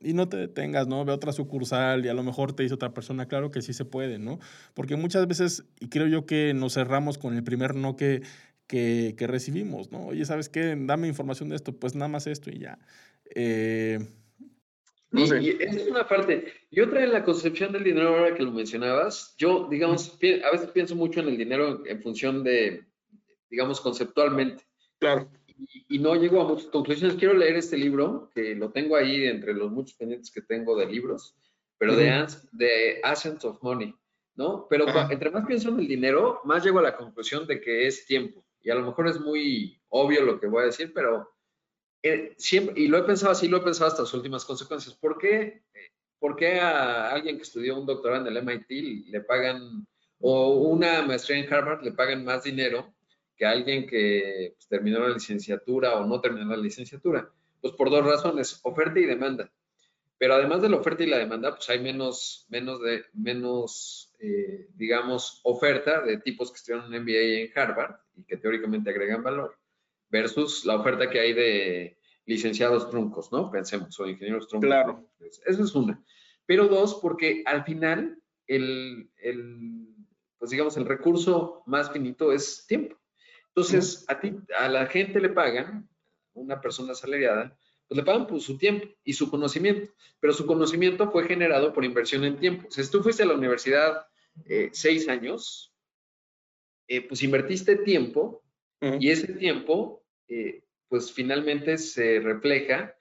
[0.00, 1.04] Y no te detengas, ¿no?
[1.04, 3.26] Ve otra sucursal y a lo mejor te dice otra persona.
[3.26, 4.38] Claro que sí se puede, ¿no?
[4.74, 8.22] Porque muchas veces, y creo yo que nos cerramos con el primer no que,
[8.68, 10.06] que, que recibimos, ¿no?
[10.06, 10.76] Oye, ¿sabes qué?
[10.78, 11.72] Dame información de esto.
[11.72, 12.78] Pues nada más esto y ya.
[13.34, 14.06] Eh,
[15.12, 15.22] y,
[15.62, 16.52] esa es una parte.
[16.70, 20.70] Y otra en la concepción del dinero, ahora que lo mencionabas, yo, digamos, a veces
[20.72, 22.84] pienso mucho en el dinero en, función de,
[23.48, 24.64] digamos, conceptualmente.
[24.98, 25.30] Claro.
[25.88, 27.16] Y, no llego a muchas conclusiones.
[27.16, 30.86] Quiero leer este libro, que lo tengo ahí entre los muchos pendientes que tengo de
[30.86, 31.34] libros,
[31.78, 33.94] pero de, de Essence of Money,
[34.36, 34.66] ¿no?
[34.68, 38.06] Pero entre más pienso en el dinero, más llego a la conclusión de que es
[38.06, 38.44] tiempo.
[38.60, 41.28] Y a lo mejor es muy obvio lo que voy a decir, pero
[42.02, 44.94] eh, siempre, y lo he pensado así, lo he pensado hasta las últimas consecuencias.
[44.94, 45.62] ¿Por qué,
[46.18, 49.86] ¿Por qué a alguien que estudió un doctorado en el MIT le pagan,
[50.20, 52.94] o una maestría en Harvard le pagan más dinero
[53.36, 57.30] que a alguien que pues, terminó la licenciatura o no terminó la licenciatura?
[57.60, 59.50] Pues por dos razones, oferta y demanda.
[60.18, 64.68] Pero además de la oferta y la demanda, pues hay menos, menos, de, menos eh,
[64.74, 69.56] digamos, oferta de tipos que estudian un MBA en Harvard y que teóricamente agregan valor
[70.10, 73.50] versus la oferta que hay de licenciados truncos, ¿no?
[73.50, 74.68] Pensemos, o ingenieros truncos.
[74.68, 75.08] Claro.
[75.20, 76.02] Esa es una.
[76.46, 79.10] Pero dos, porque al final, el,
[80.38, 82.96] pues digamos, el recurso más finito es tiempo.
[83.48, 85.88] Entonces, a ti, a la gente le pagan,
[86.34, 89.90] una persona asalariada, pues le pagan por su tiempo y su conocimiento,
[90.20, 92.70] pero su conocimiento fue generado por inversión en tiempo.
[92.70, 94.06] si tú fuiste a la universidad
[94.44, 95.74] eh, seis años,
[96.86, 98.42] eh, pues invertiste tiempo
[98.80, 102.94] y ese tiempo, eh, pues finalmente se refleja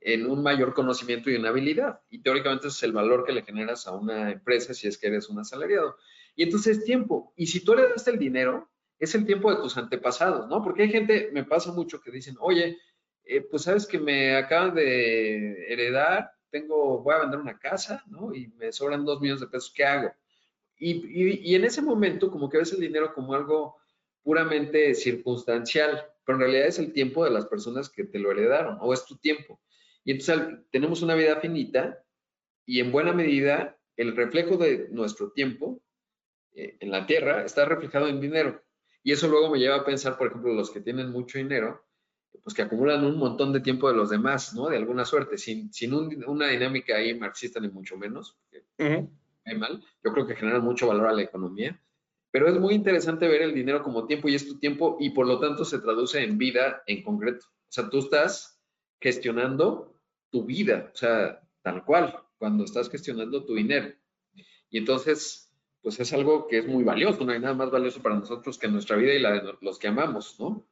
[0.00, 2.00] en un mayor conocimiento y una habilidad.
[2.10, 5.28] Y teóricamente es el valor que le generas a una empresa si es que eres
[5.28, 5.96] un asalariado.
[6.34, 7.32] Y entonces es tiempo.
[7.36, 10.62] Y si tú le das el dinero, es el tiempo de tus antepasados, ¿no?
[10.62, 12.78] Porque hay gente, me pasa mucho que dicen, oye,
[13.24, 18.34] eh, pues sabes que me acaban de heredar, tengo, voy a vender una casa, ¿no?
[18.34, 20.12] Y me sobran dos millones de pesos, ¿qué hago?
[20.76, 23.76] Y, y, en ese momento como que ves el dinero como algo
[24.22, 28.78] puramente circunstancial, pero en realidad es el tiempo de las personas que te lo heredaron
[28.80, 29.60] o es tu tiempo.
[30.04, 32.02] Y entonces tenemos una vida finita
[32.64, 35.80] y en buena medida el reflejo de nuestro tiempo
[36.54, 38.62] eh, en la tierra está reflejado en dinero.
[39.02, 41.84] Y eso luego me lleva a pensar, por ejemplo, los que tienen mucho dinero,
[42.42, 44.68] pues que acumulan un montón de tiempo de los demás, ¿no?
[44.68, 48.64] De alguna suerte, sin, sin una dinámica ahí marxista ni mucho menos, porque
[49.44, 51.80] hay mal, yo creo que generan mucho valor a la economía,
[52.32, 55.26] pero es muy interesante ver el dinero como tiempo y es tu tiempo y por
[55.26, 57.46] lo tanto se traduce en vida en concreto.
[57.46, 58.58] O sea, tú estás
[59.00, 59.94] gestionando
[60.30, 63.94] tu vida, o sea, tal cual, cuando estás gestionando tu dinero.
[64.70, 68.14] Y entonces, pues es algo que es muy valioso, no hay nada más valioso para
[68.14, 70.66] nosotros que nuestra vida y la de los que amamos, ¿no?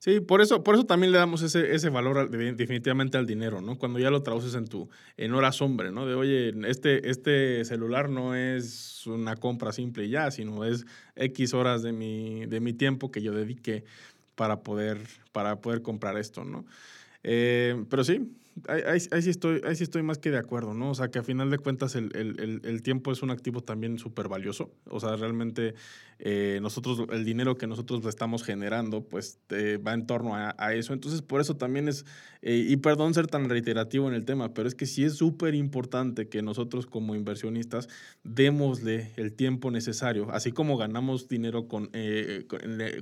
[0.00, 3.76] Sí, por eso, por eso también le damos ese, ese valor definitivamente al dinero, ¿no?
[3.78, 6.06] Cuando ya lo traduces en tu, en horas hombre, ¿no?
[6.06, 11.52] De oye, este, este celular no es una compra simple y ya, sino es X
[11.52, 13.84] horas de mi, de mi tiempo que yo dediqué
[14.36, 14.98] para poder,
[15.32, 16.64] para poder comprar esto, ¿no?
[17.24, 18.30] Eh, pero sí,
[18.68, 20.90] ahí, sí estoy, ahí sí estoy más que de acuerdo, ¿no?
[20.90, 23.98] O sea, que a final de cuentas el, el, el tiempo es un activo también
[23.98, 24.70] súper valioso.
[24.86, 25.74] O sea, realmente
[26.20, 30.92] eh, nosotros, el dinero que nosotros estamos generando, pues va en torno a, a, eso.
[30.92, 32.04] Entonces, por eso también es,
[32.42, 35.54] eh, y perdón ser tan reiterativo en el tema, pero es que sí es súper
[35.54, 37.88] importante que nosotros como inversionistas
[38.24, 42.46] démosle el tiempo necesario, así como ganamos dinero con, eh,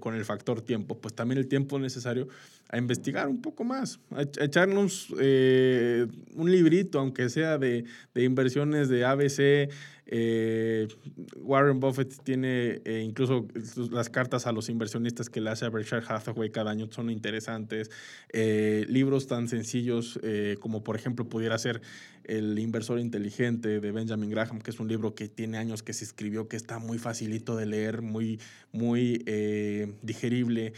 [0.01, 2.29] con, el factor tiempo, pues también el tiempo necesario
[2.69, 5.09] a investigar un poco más, a, echarnos
[6.35, 9.71] un librito, aunque sea de, de inversiones de ABC,
[10.09, 10.87] eh,
[11.37, 13.49] Warren Buffett tiene eh, incluso
[13.91, 17.91] las cartas a los inversionistas que le hace a Berkshire Hathaway cada año son interesantes.
[18.33, 20.19] Eh, libros tan sencillos
[20.61, 21.81] como por ejemplo pudiera ser
[22.25, 26.05] El inversor inteligente de Benjamin Graham, que es un libro que tiene años que se
[26.05, 28.41] escribió, que está muy facilito de leer, muy,
[28.73, 29.25] muy
[30.03, 30.73] digerible.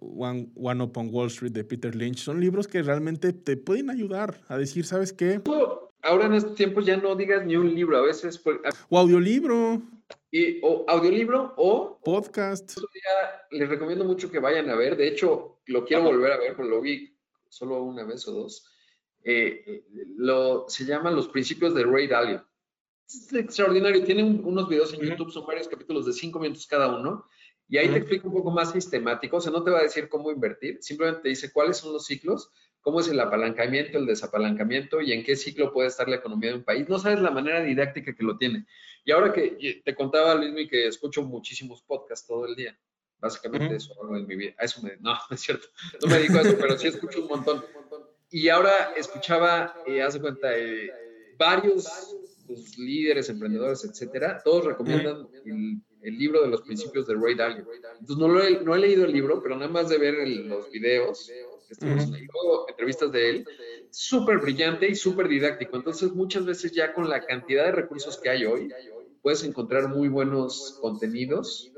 [0.00, 2.18] One, One Up on Wall Street de Peter Lynch.
[2.18, 5.40] Son libros que realmente te pueden ayudar a decir, ¿sabes qué?
[6.02, 8.42] Ahora en estos tiempos ya no digas ni un libro, a veces...
[8.88, 9.82] o audiolibro.
[10.30, 12.00] Y, o audiolibro o...
[12.04, 12.78] Podcast.
[13.50, 14.96] les recomiendo mucho que vayan a ver.
[14.96, 17.16] De hecho, lo quiero volver a ver, porque lo vi
[17.48, 18.70] solo una vez o dos.
[19.22, 19.84] Eh,
[20.16, 22.46] lo, se llama Los Principios de Ray Dalio.
[23.06, 24.04] Es extraordinario.
[24.04, 27.24] Tiene unos videos en YouTube, son varios capítulos de cinco minutos cada uno.
[27.68, 29.36] Y ahí te explica un poco más sistemático.
[29.36, 32.04] O sea, no te va a decir cómo invertir, simplemente te dice cuáles son los
[32.04, 36.50] ciclos cómo es el apalancamiento, el desapalancamiento y en qué ciclo puede estar la economía
[36.50, 36.88] de un país.
[36.88, 38.66] No sabes la manera didáctica que lo tiene.
[39.04, 42.78] Y ahora que te contaba, Luismi, que escucho muchísimos podcasts todo el día.
[43.18, 44.54] Básicamente eso hago en mi vida.
[44.58, 45.68] eso me, no, no es cierto.
[46.02, 47.64] No me dedico a eso, pero sí escucho un montón.
[48.30, 50.90] Y ahora escuchaba, eh, hace cuenta, eh,
[51.36, 52.16] varios
[52.46, 57.66] pues, líderes, emprendedores, etcétera, todos recomiendan el, libro de los principios de Ray Dalio.
[58.00, 60.70] Entonces no, lo he, no he leído el libro, pero nada más de ver los
[60.70, 61.30] videos,
[62.68, 63.46] entrevistas de él,
[63.90, 65.76] súper brillante y súper didáctico.
[65.76, 68.72] Entonces, muchas veces ya con la cantidad de recursos que hay hoy,
[69.22, 71.72] puedes encontrar muy buenos contenidos,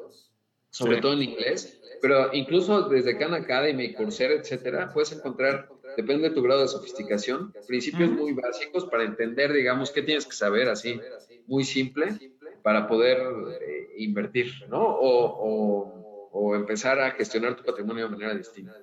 [0.70, 6.34] sobre todo en inglés, pero incluso desde Khan Academy, Coursera, etcétera, puedes encontrar, depende de
[6.34, 11.00] tu grado de sofisticación, principios muy básicos para entender, digamos, qué tienes que saber así,
[11.46, 13.18] muy simple, para poder
[13.60, 14.82] eh, invertir, ¿no?
[14.82, 16.02] O,
[16.32, 18.82] o empezar a gestionar tu patrimonio de manera distinta.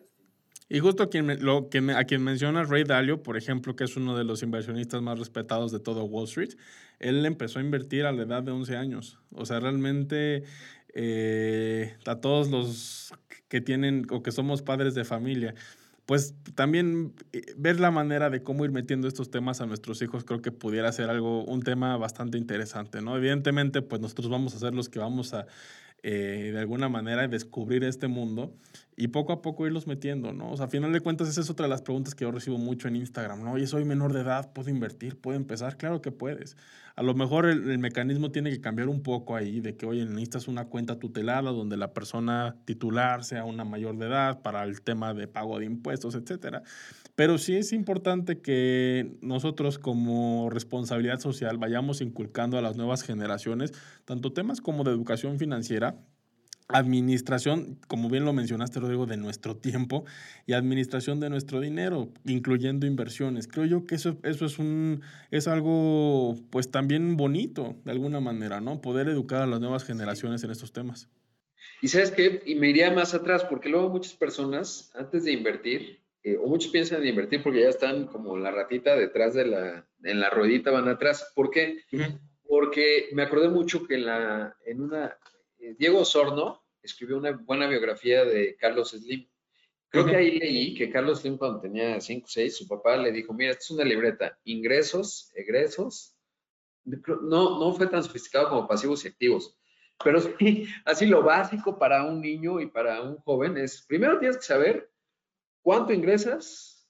[0.70, 1.30] Y justo quien,
[1.90, 5.72] a quien menciona Ray Dalio, por ejemplo, que es uno de los inversionistas más respetados
[5.72, 6.52] de todo Wall Street,
[7.00, 9.18] él empezó a invertir a la edad de 11 años.
[9.34, 10.44] O sea, realmente
[10.94, 13.14] eh, a todos los
[13.48, 15.56] que tienen o que somos padres de familia,
[16.06, 20.24] pues también eh, ver la manera de cómo ir metiendo estos temas a nuestros hijos
[20.24, 23.18] creo que pudiera ser algo, un tema bastante interesante, ¿no?
[23.18, 25.48] Evidentemente, pues nosotros vamos a ser los que vamos a
[26.04, 28.54] eh, de alguna manera descubrir este mundo
[28.96, 30.52] y poco a poco irlos metiendo, ¿no?
[30.52, 32.58] O sea, a final de cuentas, esa es otra de las preguntas que yo recibo
[32.58, 33.54] mucho en Instagram, ¿no?
[33.54, 35.18] Oye, soy menor de edad, ¿puedo invertir?
[35.18, 35.78] ¿Puedo empezar?
[35.78, 36.58] Claro que puedes.
[37.00, 40.50] A lo mejor el, mecanismo tiene que cambiar un poco ahí, de que, oye, necesitas
[40.50, 45.14] una cuenta tutelada donde la persona titular sea una mayor de edad para el tema
[45.14, 46.62] de pago de impuestos, etcétera.
[47.16, 53.72] Pero sí es importante que nosotros como responsabilidad social vayamos inculcando a las nuevas generaciones
[54.04, 55.96] tanto temas como de educación financiera,
[56.70, 60.06] administración, como bien lo mencionaste, Rodrigo, de nuestro tiempo
[60.46, 63.48] y administración de nuestro dinero, incluyendo inversiones.
[63.48, 65.02] Creo yo que eso, eso es, un,
[65.32, 68.82] es algo, pues también bonito, de alguna manera, ¿no?
[68.82, 71.10] Poder educar a las nuevas generaciones en estos temas.
[71.82, 76.00] Y sabes qué, y me iría más atrás, porque luego muchas personas, antes de invertir,
[76.24, 79.88] eh, o muchos piensan en invertir porque ya están como la ratita detrás de la,
[80.04, 81.32] en la ruedita van atrás.
[81.34, 81.80] ¿Por qué?
[82.48, 85.16] Porque me acordé mucho que en, la, en una,
[85.78, 89.28] Diego Sorno escribió una buena biografía de Carlos Slim.
[89.90, 93.12] Creo que ahí leí que Carlos Slim cuando tenía 5 o 6, su papá le
[93.12, 96.16] dijo, mira, esta es una libreta, ingresos, egresos,
[96.86, 99.58] no, no fue tan sofisticado como pasivos y activos.
[100.04, 104.38] Pero sí, así lo básico para un niño y para un joven es, primero tienes
[104.38, 104.90] que saber
[105.62, 106.88] ¿Cuánto ingresas?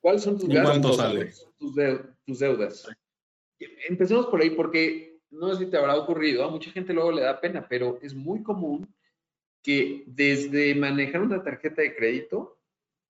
[0.00, 0.96] ¿Cuáles son tus gastos?
[1.58, 1.74] Tus,
[2.26, 2.86] tus, deudas.
[3.88, 7.22] Empecemos por ahí porque no sé si te habrá ocurrido, a mucha gente luego le
[7.22, 8.92] da pena, pero es muy común
[9.62, 12.58] que desde manejar una tarjeta de crédito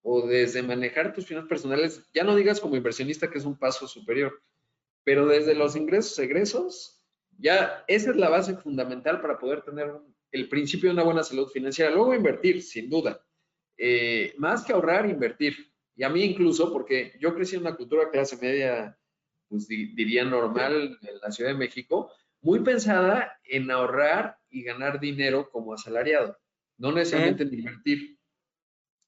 [0.02, 3.86] o desde manejar tus finanzas personales, ya no digas como inversionista que es un paso
[3.86, 4.42] superior,
[5.04, 7.02] pero desde los ingresos, egresos,
[7.38, 9.92] ya esa es la base fundamental para poder tener
[10.32, 11.90] el principio de una buena salud financiera.
[11.90, 13.24] Luego invertir, sin duda,
[13.76, 15.72] eh, más que ahorrar, invertir.
[15.94, 18.98] Y a mí incluso, porque yo crecí en una cultura clase media,
[19.48, 25.50] pues diría normal en la Ciudad de México, muy pensada en ahorrar y ganar dinero
[25.50, 26.38] como asalariado,
[26.76, 28.18] no necesariamente en invertir.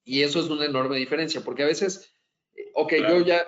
[0.03, 2.13] Y eso es una enorme diferencia, porque a veces,
[2.55, 3.45] eh, ok, yo ya,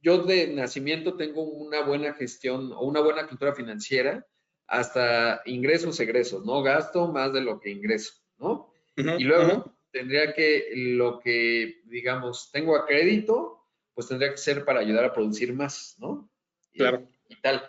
[0.00, 4.26] yo de nacimiento tengo una buena gestión o una buena cultura financiera,
[4.68, 6.62] hasta ingresos, egresos, ¿no?
[6.62, 8.72] Gasto más de lo que ingreso, ¿no?
[8.96, 14.80] y luego, tendría que lo que, digamos, tengo a crédito, pues tendría que ser para
[14.80, 16.30] ayudar a producir más, ¿no?
[16.76, 17.08] Claro.
[17.28, 17.62] Y, tal.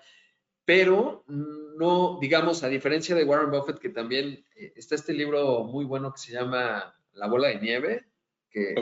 [0.66, 5.86] Pero no, digamos, a diferencia de Warren Buffett, que también eh, está este libro muy
[5.86, 8.06] bueno que se llama La bola de nieve,
[8.50, 8.76] que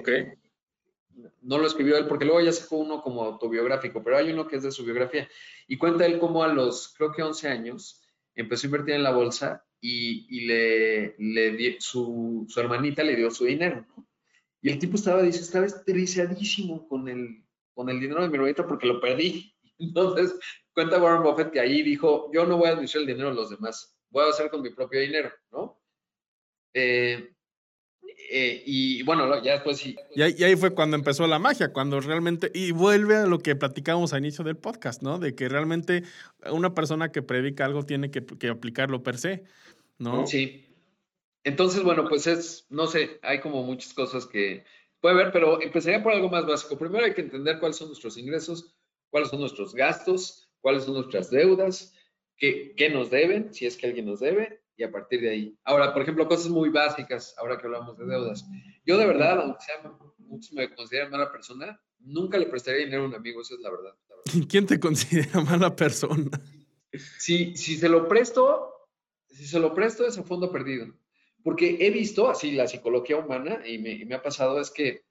[1.41, 4.57] no lo escribió él, porque luego ya sacó uno como autobiográfico, pero hay uno que
[4.57, 5.29] es de su biografía.
[5.67, 8.01] Y cuenta él cómo a los, creo que 11 años,
[8.35, 13.45] empezó a invertir en la bolsa y, le, le su, su, hermanita le dio su
[13.45, 14.07] dinero, ¿no?
[14.61, 18.65] Y el tipo estaba, dice, estaba estresadísimo con el, con el dinero de mi hermanita
[18.65, 19.54] porque lo perdí.
[19.77, 20.37] Entonces,
[20.73, 23.49] cuenta Warren Buffett que ahí dijo, yo no voy a administrar el dinero de los
[23.49, 25.81] demás, voy a hacer con mi propio dinero, ¿no?
[26.73, 27.31] Eh,
[28.31, 29.95] eh, y bueno, ya después sí.
[30.15, 34.13] Y ahí, fue cuando empezó la magia, cuando realmente, y vuelve a lo que platicábamos
[34.13, 35.19] a inicio del podcast, ¿no?
[35.19, 36.03] De que realmente
[36.49, 39.43] una persona que predica algo tiene que, que aplicarlo per se.
[39.97, 40.25] ¿no?
[40.27, 40.65] Sí.
[41.43, 44.65] Entonces, bueno, pues es, no sé, hay como muchas cosas que
[44.99, 46.77] puede haber, pero empezaría por algo más básico.
[46.77, 48.74] Primero hay que entender cuáles son nuestros ingresos,
[49.15, 51.93] cuáles son nuestros gastos, cuáles son nuestras deudas,
[52.35, 55.57] qué, qué nos deben, si es que alguien nos debe, y a partir de ahí.
[55.63, 58.45] Ahora, por ejemplo, cosas muy básicas, ahora que hablamos de deudas.
[58.85, 63.05] Yo de verdad, aunque sea, muchos me consideran mala persona, nunca le prestaría dinero a
[63.05, 63.95] un amigo, esa es la verdad.
[64.09, 64.47] La verdad.
[64.49, 66.29] ¿Quién te considera mala persona?
[67.17, 68.89] Si, si se lo presto,
[69.29, 70.93] si se lo presto es a fondo perdido.
[71.41, 75.04] Porque he visto así la psicología humana y me, ha pasado es que...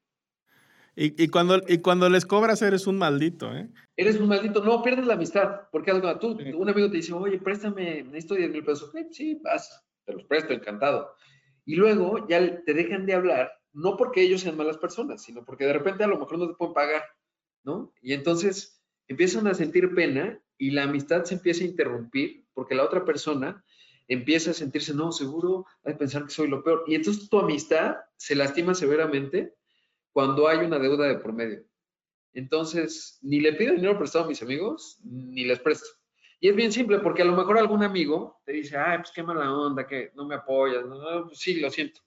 [0.96, 3.68] Y, cuando, y cuando les cobras eres un maldito, ¿eh?
[3.96, 4.62] Eres un maldito.
[4.62, 5.62] No, pierdes la amistad.
[5.72, 8.92] Porque tú, un amigo te dice, oye, préstame, necesito 10 mil pesos.
[9.10, 11.14] sí, vas, te los presto, encantado.
[11.64, 15.64] Y luego ya te dejan de hablar, no porque ellos sean malas personas, sino porque
[15.64, 17.02] de repente a lo mejor no te pueden pagar,
[17.64, 17.92] ¿no?
[18.02, 22.84] Y entonces empiezan a sentir pena y la amistad se empieza a interrumpir porque la
[22.84, 23.64] otra persona
[24.06, 26.84] empieza a sentirse, no, seguro, hay pensar que soy lo peor.
[26.86, 29.54] Y entonces tu amistad se lastima severamente
[30.14, 31.62] cuando hay una deuda de por medio.
[32.32, 35.88] Entonces, ni le pido dinero prestado a mis amigos, ni les presto.
[36.40, 39.22] Y es bien simple, porque a lo mejor algún amigo te dice, ay, pues qué
[39.22, 40.86] mala onda, que no me apoyas.
[40.86, 42.00] No, pues sí, lo siento.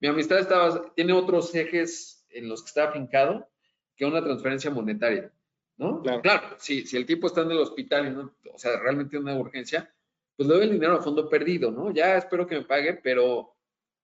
[0.00, 3.48] Mi amistad estaba, tiene otros ejes en los que está afincado
[3.94, 5.30] que una transferencia monetaria,
[5.76, 6.02] ¿no?
[6.22, 9.36] Claro, si, si el tipo está en el hospital y no, o sea, realmente una
[9.36, 9.92] urgencia,
[10.34, 11.92] pues le doy el dinero a fondo perdido, ¿no?
[11.92, 13.54] Ya espero que me pague, pero,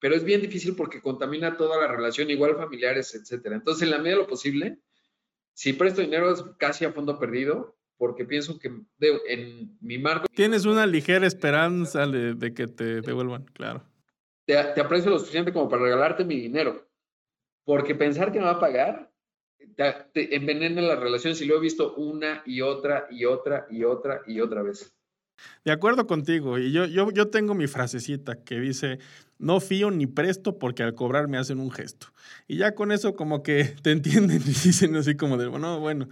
[0.07, 3.57] pero es bien difícil porque contamina toda la relación, igual familiares, etcétera.
[3.57, 4.79] Entonces, en la medida de lo posible,
[5.53, 10.29] si presto dinero es casi a fondo perdido, porque pienso que en mi marco...
[10.33, 13.83] Tienes una ligera esperanza de, que te devuelvan, claro.
[14.45, 16.89] Te, aprecio lo suficiente como para regalarte mi dinero,
[17.65, 19.13] porque pensar que me va a pagar
[19.75, 23.83] te, te envenena las relaciones y lo he visto una y otra y otra y
[23.83, 24.97] otra y otra vez.
[25.65, 28.99] De acuerdo contigo, y yo, yo, yo tengo mi frasecita que dice,
[29.39, 32.09] no fío ni presto porque al cobrar me hacen un gesto.
[32.49, 36.09] Y ya con eso como que te entienden y dicen así como de, bueno, bueno.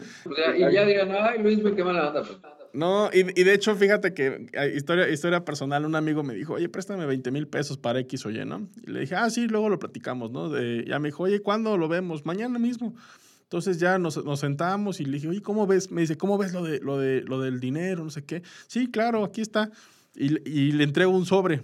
[0.57, 2.22] y ya digan, ay Luis, qué mala onda.
[2.22, 2.39] Pues".
[2.75, 6.68] No, y, y, de hecho, fíjate que historia, historia personal, un amigo me dijo, oye,
[6.68, 8.68] préstame 20 mil pesos para X o Y, ¿no?
[8.85, 10.49] Y le dije, ah, sí, luego lo platicamos, ¿no?
[10.49, 12.27] De, ya me dijo, oye, ¿cuándo lo vemos?
[12.27, 12.97] Mañana mismo.
[13.45, 15.93] Entonces ya nos, nos, sentamos y le dije, oye, ¿cómo ves?
[15.93, 18.03] Me dice, ¿cómo ves lo, de, lo, de, lo del dinero?
[18.03, 18.43] No sé qué.
[18.66, 19.70] Sí, claro, aquí está.
[20.16, 21.62] Y, y le entrego un sobre.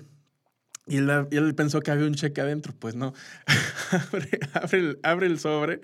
[0.87, 2.75] Y él, pensó que había un cheque adentro.
[2.79, 3.13] Pues no.
[4.13, 5.81] abre, abre, el, abre el sobre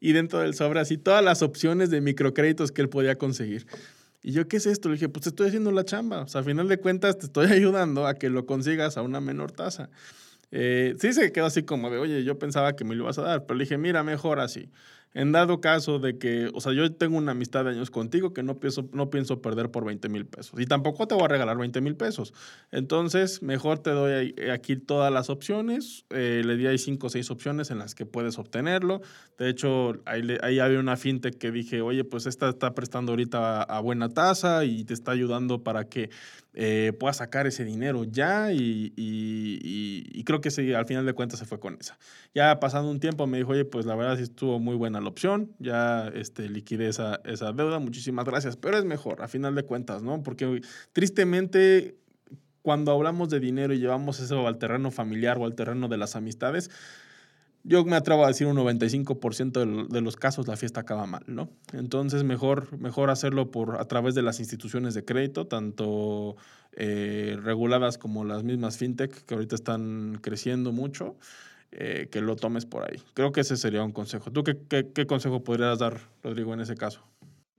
[0.00, 3.66] y dentro del sobre así todas las opciones de microcréditos que él podía conseguir.
[4.22, 4.88] Y yo, ¿qué es esto?
[4.88, 6.22] Le dije, pues te estoy haciendo la chamba.
[6.22, 9.20] O sea, a final de cuentas te estoy ayudando a que lo consigas a una
[9.20, 9.90] menor tasa.
[10.50, 13.22] Eh, sí se quedó así como de, oye, yo pensaba que me lo ibas a
[13.22, 14.70] dar, pero le dije, mira, mejor así.
[15.12, 18.44] En dado caso de que, o sea, yo tengo una amistad de años contigo que
[18.44, 20.60] no pienso, no pienso perder por 20 mil pesos.
[20.60, 22.32] Y tampoco te voy a regalar 20 mil pesos.
[22.70, 26.04] Entonces, mejor te doy aquí todas las opciones.
[26.10, 29.00] Eh, le di ahí cinco o seis opciones en las que puedes obtenerlo.
[29.36, 33.62] De hecho, ahí, ahí había una fintech que dije, oye, pues esta está prestando ahorita
[33.62, 36.10] a, buena tasa y te está ayudando para que
[36.54, 41.38] eh, pueda sacar ese dinero ya y, y, creo que sí, al final de cuentas
[41.38, 41.98] se fue con esa.
[42.34, 45.08] Ya pasando un tiempo me dijo, oye, pues la verdad sí estuvo muy buena la
[45.08, 49.62] opción, ya este, liquidé esa, esa deuda, muchísimas gracias, pero es mejor, a final de
[49.62, 50.22] cuentas, ¿no?
[50.22, 50.60] Porque
[50.92, 51.96] tristemente
[52.62, 56.16] cuando hablamos de dinero y llevamos eso al terreno familiar o al terreno de las
[56.16, 56.70] amistades,
[57.62, 61.50] yo me atrevo a decir un 95% de, los casos la fiesta acaba mal, ¿no?
[61.72, 66.36] Entonces mejor, mejor hacerlo por, a través de las instituciones de crédito, tanto
[66.72, 71.16] eh, reguladas como las mismas fintech que ahorita están creciendo mucho,
[71.72, 73.00] eh, que lo tomes por ahí.
[73.14, 74.32] Creo que ese sería un consejo.
[74.32, 77.06] ¿Tú qué, qué, consejo podrías dar, Rodrigo, en ese caso?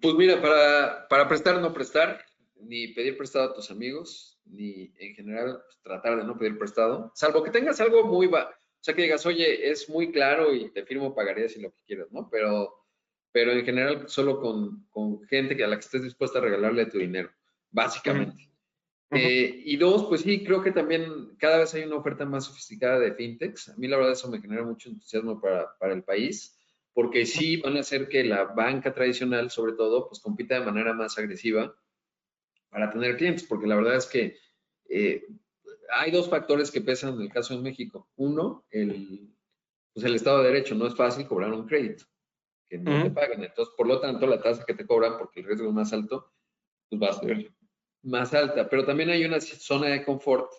[0.01, 2.21] Pues mira, para, para prestar, no prestar,
[2.59, 7.11] ni pedir prestado a tus amigos, ni en general pues, tratar de no pedir prestado,
[7.15, 8.27] salvo que tengas algo muy...
[8.27, 11.77] O sea, que digas, oye, es muy claro y te firmo pagarías y lo que
[11.85, 12.27] quieras, ¿no?
[12.29, 12.83] Pero,
[13.31, 16.87] pero en general solo con, con gente que a la que estés dispuesta a regalarle
[16.87, 17.29] tu dinero,
[17.69, 18.50] básicamente.
[19.11, 22.99] Eh, y dos, pues sí, creo que también cada vez hay una oferta más sofisticada
[22.99, 23.69] de fintechs.
[23.69, 26.57] A mí la verdad eso me genera mucho entusiasmo para, para el país,
[26.93, 30.93] porque sí van a hacer que la banca tradicional, sobre todo, pues compita de manera
[30.93, 31.75] más agresiva
[32.69, 34.37] para tener clientes, porque la verdad es que
[34.89, 35.27] eh,
[35.91, 38.09] hay dos factores que pesan en el caso de México.
[38.15, 39.29] Uno, el,
[39.93, 40.75] pues el Estado de Derecho.
[40.75, 42.05] No es fácil cobrar un crédito
[42.69, 43.43] que no te pagan.
[43.43, 46.31] Entonces, por lo tanto, la tasa que te cobran, porque el riesgo es más alto,
[46.89, 47.51] pues va a ser
[48.03, 48.69] más alta.
[48.69, 50.51] Pero también hay una zona de confort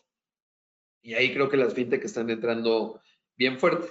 [1.02, 3.00] y ahí creo que las fintech están entrando
[3.36, 3.88] bien fuerte.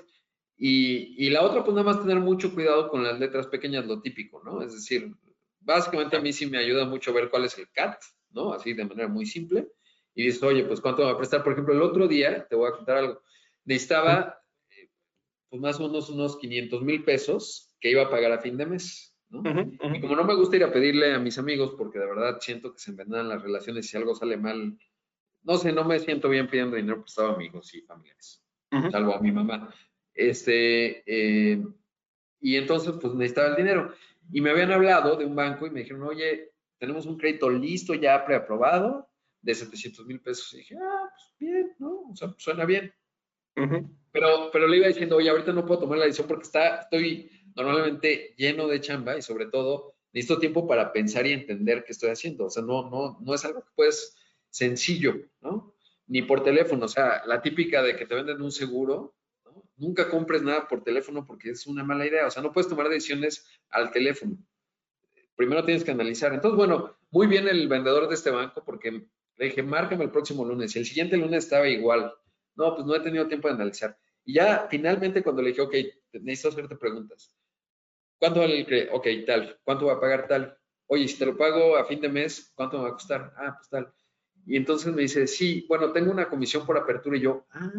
[0.57, 3.99] Y, y, la otra, pues nada más tener mucho cuidado con las letras pequeñas, lo
[3.99, 4.61] típico, ¿no?
[4.61, 5.11] Es decir,
[5.59, 7.99] básicamente a mí sí me ayuda mucho ver cuál es el CAT,
[8.29, 8.53] ¿no?
[8.53, 9.69] Así de manera muy simple
[10.13, 11.43] y dices, oye, pues ¿cuánto me va a prestar?
[11.43, 13.23] Por ejemplo, el otro día, te voy a contar algo,
[13.63, 14.89] necesitaba eh,
[15.49, 18.65] pues más o menos unos 500 mil pesos que iba a pagar a fin de
[18.65, 19.41] mes, ¿no?
[19.95, 22.73] Y como no me gusta ir a pedirle a mis amigos, porque de verdad siento
[22.73, 24.77] que se envenenan las relaciones y si algo sale mal,
[25.43, 28.43] no sé, no me siento bien pidiendo dinero prestado a amigos y familiares,
[28.91, 29.73] salvo a mi mamá.
[30.13, 31.63] Este, eh,
[32.41, 33.93] y entonces, pues necesitaba el dinero.
[34.32, 37.93] Y me habían hablado de un banco y me dijeron, oye, tenemos un crédito listo
[37.93, 39.09] ya preaprobado,
[39.41, 40.53] de 700 mil pesos.
[40.53, 42.09] Y dije, ah, pues bien, ¿no?
[42.11, 42.93] O sea, suena bien.
[44.11, 47.29] pero, pero le iba diciendo, oye, ahorita no puedo tomar la decisión porque está, estoy
[47.55, 52.09] normalmente lleno de chamba y sobre todo necesito tiempo para pensar y entender qué estoy
[52.09, 52.45] haciendo.
[52.45, 54.15] O sea, no, no, no es algo que puedes
[54.49, 55.73] sencillo, ¿no?
[56.07, 56.85] Ni por teléfono.
[56.85, 59.63] O sea, la típica de que te venden un seguro, ¿no?
[59.77, 62.27] Nunca compres nada por teléfono porque es una mala idea.
[62.27, 64.37] O sea, no puedes tomar decisiones al teléfono.
[65.35, 66.33] Primero tienes que analizar.
[66.33, 68.91] Entonces, bueno, muy bien el vendedor de este banco porque
[69.37, 70.75] le dije, márcame el próximo lunes.
[70.75, 72.13] Y el siguiente lunes estaba igual.
[72.55, 73.97] No, pues no he tenido tiempo de analizar.
[74.25, 75.73] Y ya finalmente cuando le dije, ok,
[76.13, 77.33] necesito hacerte preguntas.
[78.22, 78.93] ¿Cuánto vale el crédito?
[78.93, 79.57] Ok, tal.
[79.63, 80.55] ¿Cuánto va a pagar tal?
[80.86, 83.34] Oye, si te lo pago a fin de mes, ¿cuánto me va a costar?
[83.36, 83.91] Ah, pues tal.
[84.45, 87.17] Y entonces me dice, sí, bueno, tengo una comisión por apertura.
[87.17, 87.72] Y yo, ah,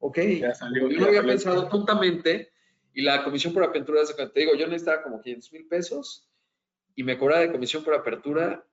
[0.00, 0.18] ok.
[0.40, 2.50] Ya salió, yo no había pensado tontamente.
[2.94, 6.28] Y la comisión por apertura, te digo, yo necesitaba como 500 mil pesos
[6.96, 8.66] y me cobraba de comisión por apertura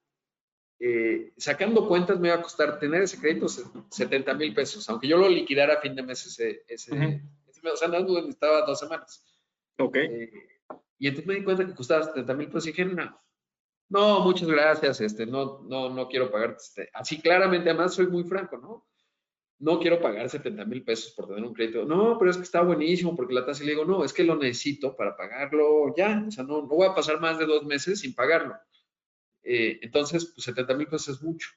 [0.83, 5.15] eh, sacando cuentas me iba a costar tener ese crédito 70 mil pesos, aunque yo
[5.17, 6.91] lo liquidara a fin de mes ese, ese,
[7.71, 9.23] o sea, no necesitaba dos semanas.
[9.77, 9.95] Ok.
[9.97, 10.31] Eh,
[11.01, 13.19] y entonces me di cuenta que costaba 70 mil pesos y dije, no,
[13.89, 18.23] no, muchas gracias, este, no, no, no quiero pagar, este, así claramente, además soy muy
[18.23, 18.87] franco, ¿no?
[19.57, 21.85] No quiero pagar 70 mil pesos por tener un crédito.
[21.85, 24.23] No, pero es que está buenísimo porque la tasa, y le digo, no, es que
[24.23, 27.65] lo necesito para pagarlo ya, o sea, no, no voy a pasar más de dos
[27.65, 28.53] meses sin pagarlo.
[29.41, 31.49] Eh, entonces, pues 70 mil pesos es mucho,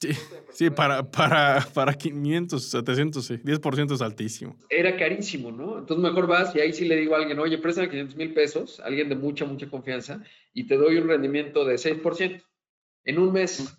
[0.00, 0.12] Sí,
[0.50, 3.36] sí para, para, para 500, 700, sí.
[3.36, 4.56] 10% es altísimo.
[4.70, 5.78] Era carísimo, ¿no?
[5.78, 8.80] Entonces mejor vas y ahí sí le digo a alguien, oye, préstame 500 mil pesos,
[8.80, 10.22] alguien de mucha, mucha confianza,
[10.54, 12.42] y te doy un rendimiento de 6%
[13.04, 13.76] en un mes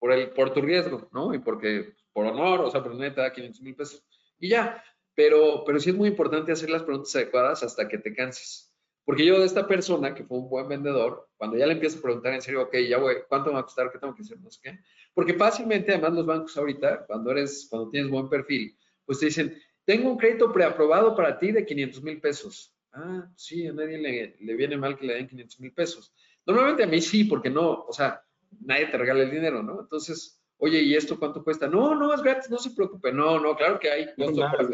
[0.00, 1.32] por, el, por tu riesgo, ¿no?
[1.32, 4.04] Y porque, por honor, o sea, pero no te da 500 mil pesos.
[4.40, 4.82] Y ya,
[5.14, 8.67] pero, pero sí es muy importante hacer las preguntas adecuadas hasta que te canses.
[9.08, 12.02] Porque yo de esta persona, que fue un buen vendedor, cuando ya le empiezo a
[12.02, 13.90] preguntar en serio, ok, ya voy, ¿cuánto me va a costar?
[13.90, 14.38] ¿Qué tengo que hacer?
[14.38, 14.80] No sé qué.
[15.14, 19.58] Porque fácilmente, además, los bancos ahorita, cuando eres, cuando tienes buen perfil, pues te dicen,
[19.86, 22.76] tengo un crédito preaprobado para ti de 500 mil pesos.
[22.92, 26.12] Ah, sí, a nadie le, le, viene mal que le den 500 mil pesos.
[26.44, 28.22] Normalmente a mí sí, porque no, o sea,
[28.60, 29.80] nadie te regala el dinero, ¿no?
[29.80, 31.66] Entonces, oye, ¿y esto cuánto cuesta?
[31.66, 33.10] No, no, es gratis, no se preocupe.
[33.10, 34.70] No, no, claro que hay costos por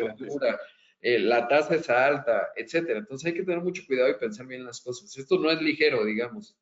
[1.07, 3.01] eh, la tasa es alta, etcétera.
[3.01, 5.15] Entonces hay que tener mucho cuidado y pensar bien las cosas.
[5.15, 6.57] Esto no es ligero, digamos.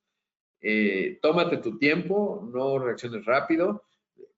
[0.61, 3.85] Eh, tómate tu tiempo, no reacciones rápido.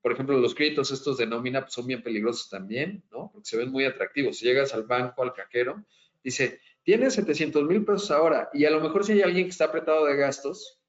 [0.02, 3.30] Por ejemplo, los créditos estos de nómina pues, son bien peligrosos también, ¿no?
[3.32, 4.36] Porque se ven muy atractivos.
[4.36, 5.82] Si llegas al banco, al cajero,
[6.22, 9.64] dice, tienes 700 mil pesos ahora y a lo mejor si hay alguien que está
[9.64, 10.82] apretado de gastos,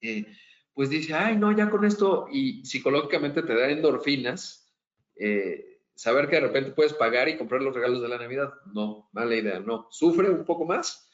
[0.00, 0.26] eh,
[0.74, 4.74] pues dice, ay, no, ya con esto, y psicológicamente te da endorfinas,
[5.14, 5.67] eh,
[5.98, 8.54] saber que de repente puedes pagar y comprar los regalos de la Navidad.
[8.72, 9.88] No, mala idea, no.
[9.90, 11.10] Sufre un poco más,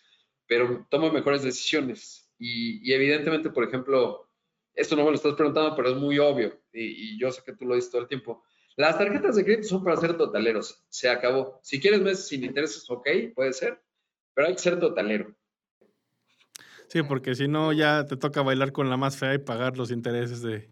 [0.46, 2.30] pero toma mejores decisiones.
[2.38, 4.28] Y, evidentemente, por ejemplo,
[4.74, 7.64] esto no me lo estás preguntando, pero es muy obvio, y, yo sé que tú
[7.64, 8.44] lo dices todo el tiempo.
[8.76, 10.84] Las tarjetas de crédito son para ser totaleros.
[10.90, 11.60] Se acabó.
[11.62, 13.82] Si quieres meses sin intereses, ok, puede ser,
[14.34, 15.34] pero hay que ser totalero.
[16.88, 19.90] Sí, porque si no, ya te toca bailar con la más fea y pagar los
[19.90, 20.70] intereses de.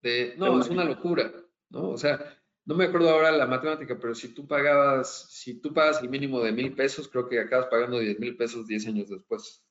[0.00, 1.30] de no, es una locura,
[1.68, 1.90] ¿no?
[1.90, 2.39] O sea,
[2.70, 6.40] no me acuerdo ahora la matemática, pero si tú pagabas, si tú pagas el mínimo
[6.40, 9.64] de mil pesos, creo que acabas pagando 10 mil pesos 10 años después.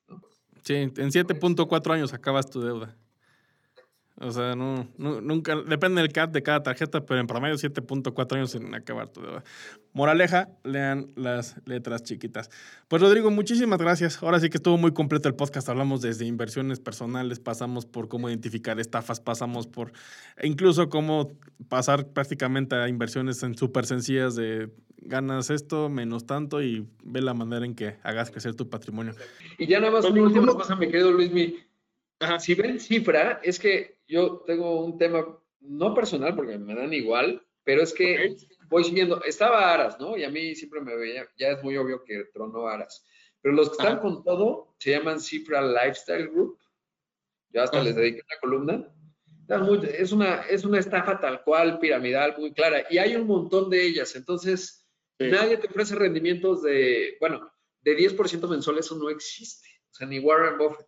[0.64, 2.98] Sí, en 7.4 años acabas tu deuda.
[4.22, 8.54] O sea, no, nunca, depende del CAT de cada tarjeta, pero en promedio 7.4 años
[8.54, 9.44] en acabar tu deuda.
[9.94, 12.50] Moraleja, lean las letras chiquitas.
[12.90, 14.22] Pues Rodrigo, muchísimas gracias.
[14.22, 15.70] Ahora sí que estuvo muy completo el podcast.
[15.70, 19.94] Hablamos desde inversiones personales, pasamos por cómo identificar estafas, pasamos por
[20.44, 21.32] incluso cómo
[21.70, 24.70] pasar prácticamente a inversiones en súper sencillas de
[25.02, 29.14] ganas esto menos tanto y ve la manera en que hagas crecer tu patrimonio.
[29.58, 31.32] Y ya nada más una última cosa, mi querido Luis,
[32.40, 35.26] si ven cifra, es que yo tengo un tema
[35.62, 38.36] no personal porque me dan igual, pero es que
[38.70, 39.24] voy siguiendo.
[39.24, 40.18] Estaba Aras, ¿no?
[40.18, 43.06] Y a mí siempre me veía, ya es muy obvio que tronó Aras.
[43.42, 46.58] Pero los que están con todo se llaman Cifra Lifestyle Group.
[47.52, 48.94] Ya hasta les dediqué una columna.
[49.98, 52.86] Es una, es una estafa tal cual, piramidal, muy clara.
[52.90, 54.16] Y hay un montón de ellas.
[54.16, 57.52] Entonces, nadie te ofrece rendimientos de, bueno,
[57.82, 59.68] de 10% mensual, eso no existe.
[59.92, 60.88] O sea, ni Warren Buffett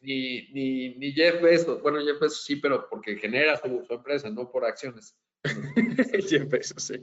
[0.00, 4.50] ni, ni, ni, Jeff Bezos, bueno, Jeff Bezos sí, pero porque genera su, empresa, no
[4.50, 5.16] por acciones.
[6.28, 6.94] Jeff Bezos, sí.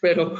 [0.00, 0.34] Pero,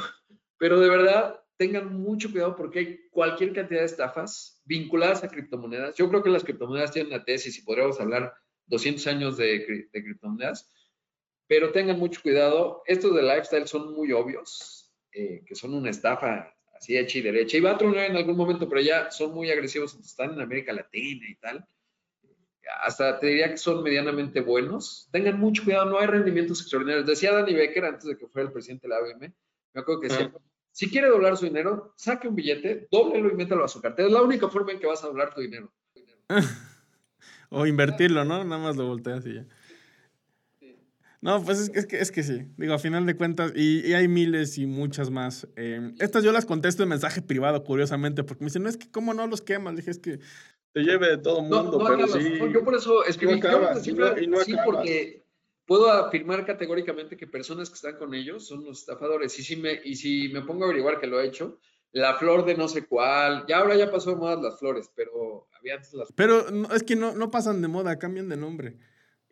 [0.57, 5.95] pero de verdad, tengan mucho cuidado porque hay cualquier cantidad de estafas vinculadas a criptomonedas.
[5.95, 8.33] Yo creo que las criptomonedas tienen una tesis y podríamos hablar
[8.67, 10.69] 200 años de, de criptomonedas,
[11.47, 12.83] pero tengan mucho cuidado.
[12.85, 16.52] Estos de lifestyle son muy obvios, eh, que son una estafa
[16.83, 17.57] así hecha y derecha.
[17.57, 20.73] Y va a tronar en algún momento, pero ya son muy agresivos, están en América
[20.73, 21.65] Latina y tal.
[22.81, 25.07] Hasta te diría que son medianamente buenos.
[25.11, 27.07] Tengan mucho cuidado, no hay rendimientos extraordinarios.
[27.07, 29.33] Decía Danny Becker antes de que fuera el presidente de la ABM,
[29.73, 30.33] me acuerdo que decía,
[30.71, 34.07] si quiere doblar su dinero, saque un billete, dóblelo y métalo a su cartera.
[34.07, 35.71] Es la única forma en que vas a doblar tu dinero.
[37.49, 38.43] o invertirlo, ¿no?
[38.43, 39.45] Nada más lo volteas y ya.
[41.23, 42.47] No, pues es, es, que, es que sí.
[42.57, 45.47] Digo, a final de cuentas, y, hay miles y muchas más.
[45.55, 48.91] Eh, estas yo las contesto en mensaje privado, curiosamente, porque me dicen, no es que
[48.91, 49.77] cómo no los quemas.
[49.77, 50.19] dije, es que
[50.73, 52.39] te lleve de todo mundo, pero sí.
[52.51, 55.25] yo por eso escribí no sí, porque
[55.65, 59.39] puedo afirmar categóricamente que personas que están con ellos son los estafadores.
[59.39, 61.57] Y si me, y si me pongo a averiguar que lo he hecho,
[61.93, 65.47] la flor de no sé cuál, ya ahora ya pasó de moda las flores, pero
[65.57, 66.43] había antes las Pero
[66.73, 68.77] es que no, no pasan de moda, cambian de nombre.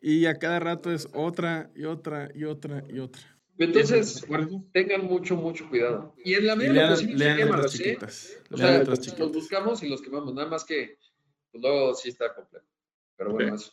[0.02, 3.22] Y a cada rato es otra y otra y otra y otra.
[3.58, 4.26] Entonces,
[4.74, 6.16] tengan mucho, mucho cuidado.
[6.24, 7.98] Y en la medida posible, quémalos, ¿eh?
[8.50, 10.34] O sea, los buscamos y los quemamos.
[10.34, 10.98] Nada más que
[11.52, 12.66] pues, luego sí está completo.
[13.16, 13.72] Pero bueno, eso.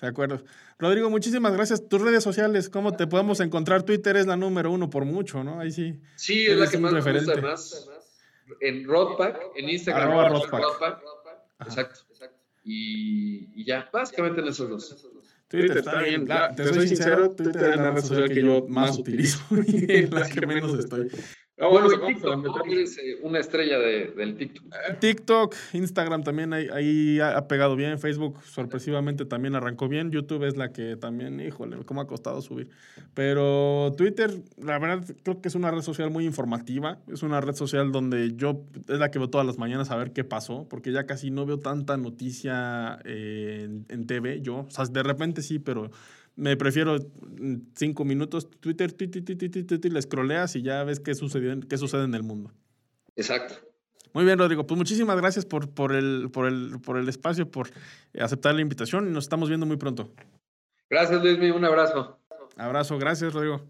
[0.00, 0.44] De acuerdo.
[0.78, 1.88] Rodrigo, muchísimas gracias.
[1.88, 3.82] Tus redes sociales, ¿cómo te podemos encontrar?
[3.82, 5.58] Twitter es la número uno por mucho, ¿no?
[5.58, 6.00] Ahí sí.
[6.16, 7.88] Sí, es la que más me gusta más.
[8.60, 10.32] En Rodpack, en Instagram.
[10.32, 11.02] Rodpack.
[11.60, 12.00] Exacto.
[12.62, 15.08] Y, y, ya, básicamente en esos dos.
[15.48, 16.26] Twitter, está, bien.
[16.56, 20.28] te, soy sincero, Twitter es la red social que yo más utilizo y en la
[20.28, 21.10] que menos estoy.
[21.66, 24.64] Bueno, TikTok, eres eh, una estrella de, del TikTok.
[24.66, 27.98] Eh, TikTok, Instagram también ahí, ahí, ha pegado bien.
[27.98, 30.12] Facebook sorpresivamente también arrancó bien.
[30.12, 32.68] YouTube es la que también, híjole, cómo ha costado subir.
[33.14, 36.98] Pero Twitter, la verdad, creo que es una red social muy informativa.
[37.12, 40.12] Es una red social donde yo es la que veo todas las mañanas a ver
[40.12, 44.42] qué pasó, porque ya casi no veo tanta noticia eh, en, en TV.
[44.42, 45.90] Yo, o sea, de repente sí, pero
[46.38, 46.96] me prefiero
[47.74, 52.04] cinco minutos Twitter, Twitter, Twitter, Twitter, le scrolleas y ya ves qué sucede, qué sucede
[52.04, 52.52] en el mundo.
[53.16, 53.54] Exacto.
[54.14, 54.66] Muy bien, Rodrigo.
[54.66, 57.70] Pues muchísimas gracias por, por, el, por, el, por el espacio, por
[58.18, 60.12] aceptar la invitación y nos estamos viendo muy pronto.
[60.88, 61.52] Gracias, Luis.
[61.52, 62.18] Un abrazo.
[62.56, 62.98] Abrazo.
[62.98, 63.66] Gracias, Rodrigo.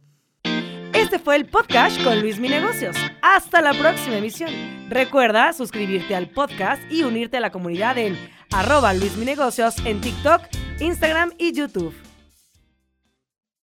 [0.93, 2.97] Este fue el podcast con Luis Mi Negocios.
[3.23, 4.51] Hasta la próxima emisión.
[4.91, 8.17] Recuerda suscribirte al podcast y unirte a la comunidad en
[8.53, 10.43] arroba Luis Mi Negocios en TikTok,
[10.81, 12.08] Instagram y YouTube.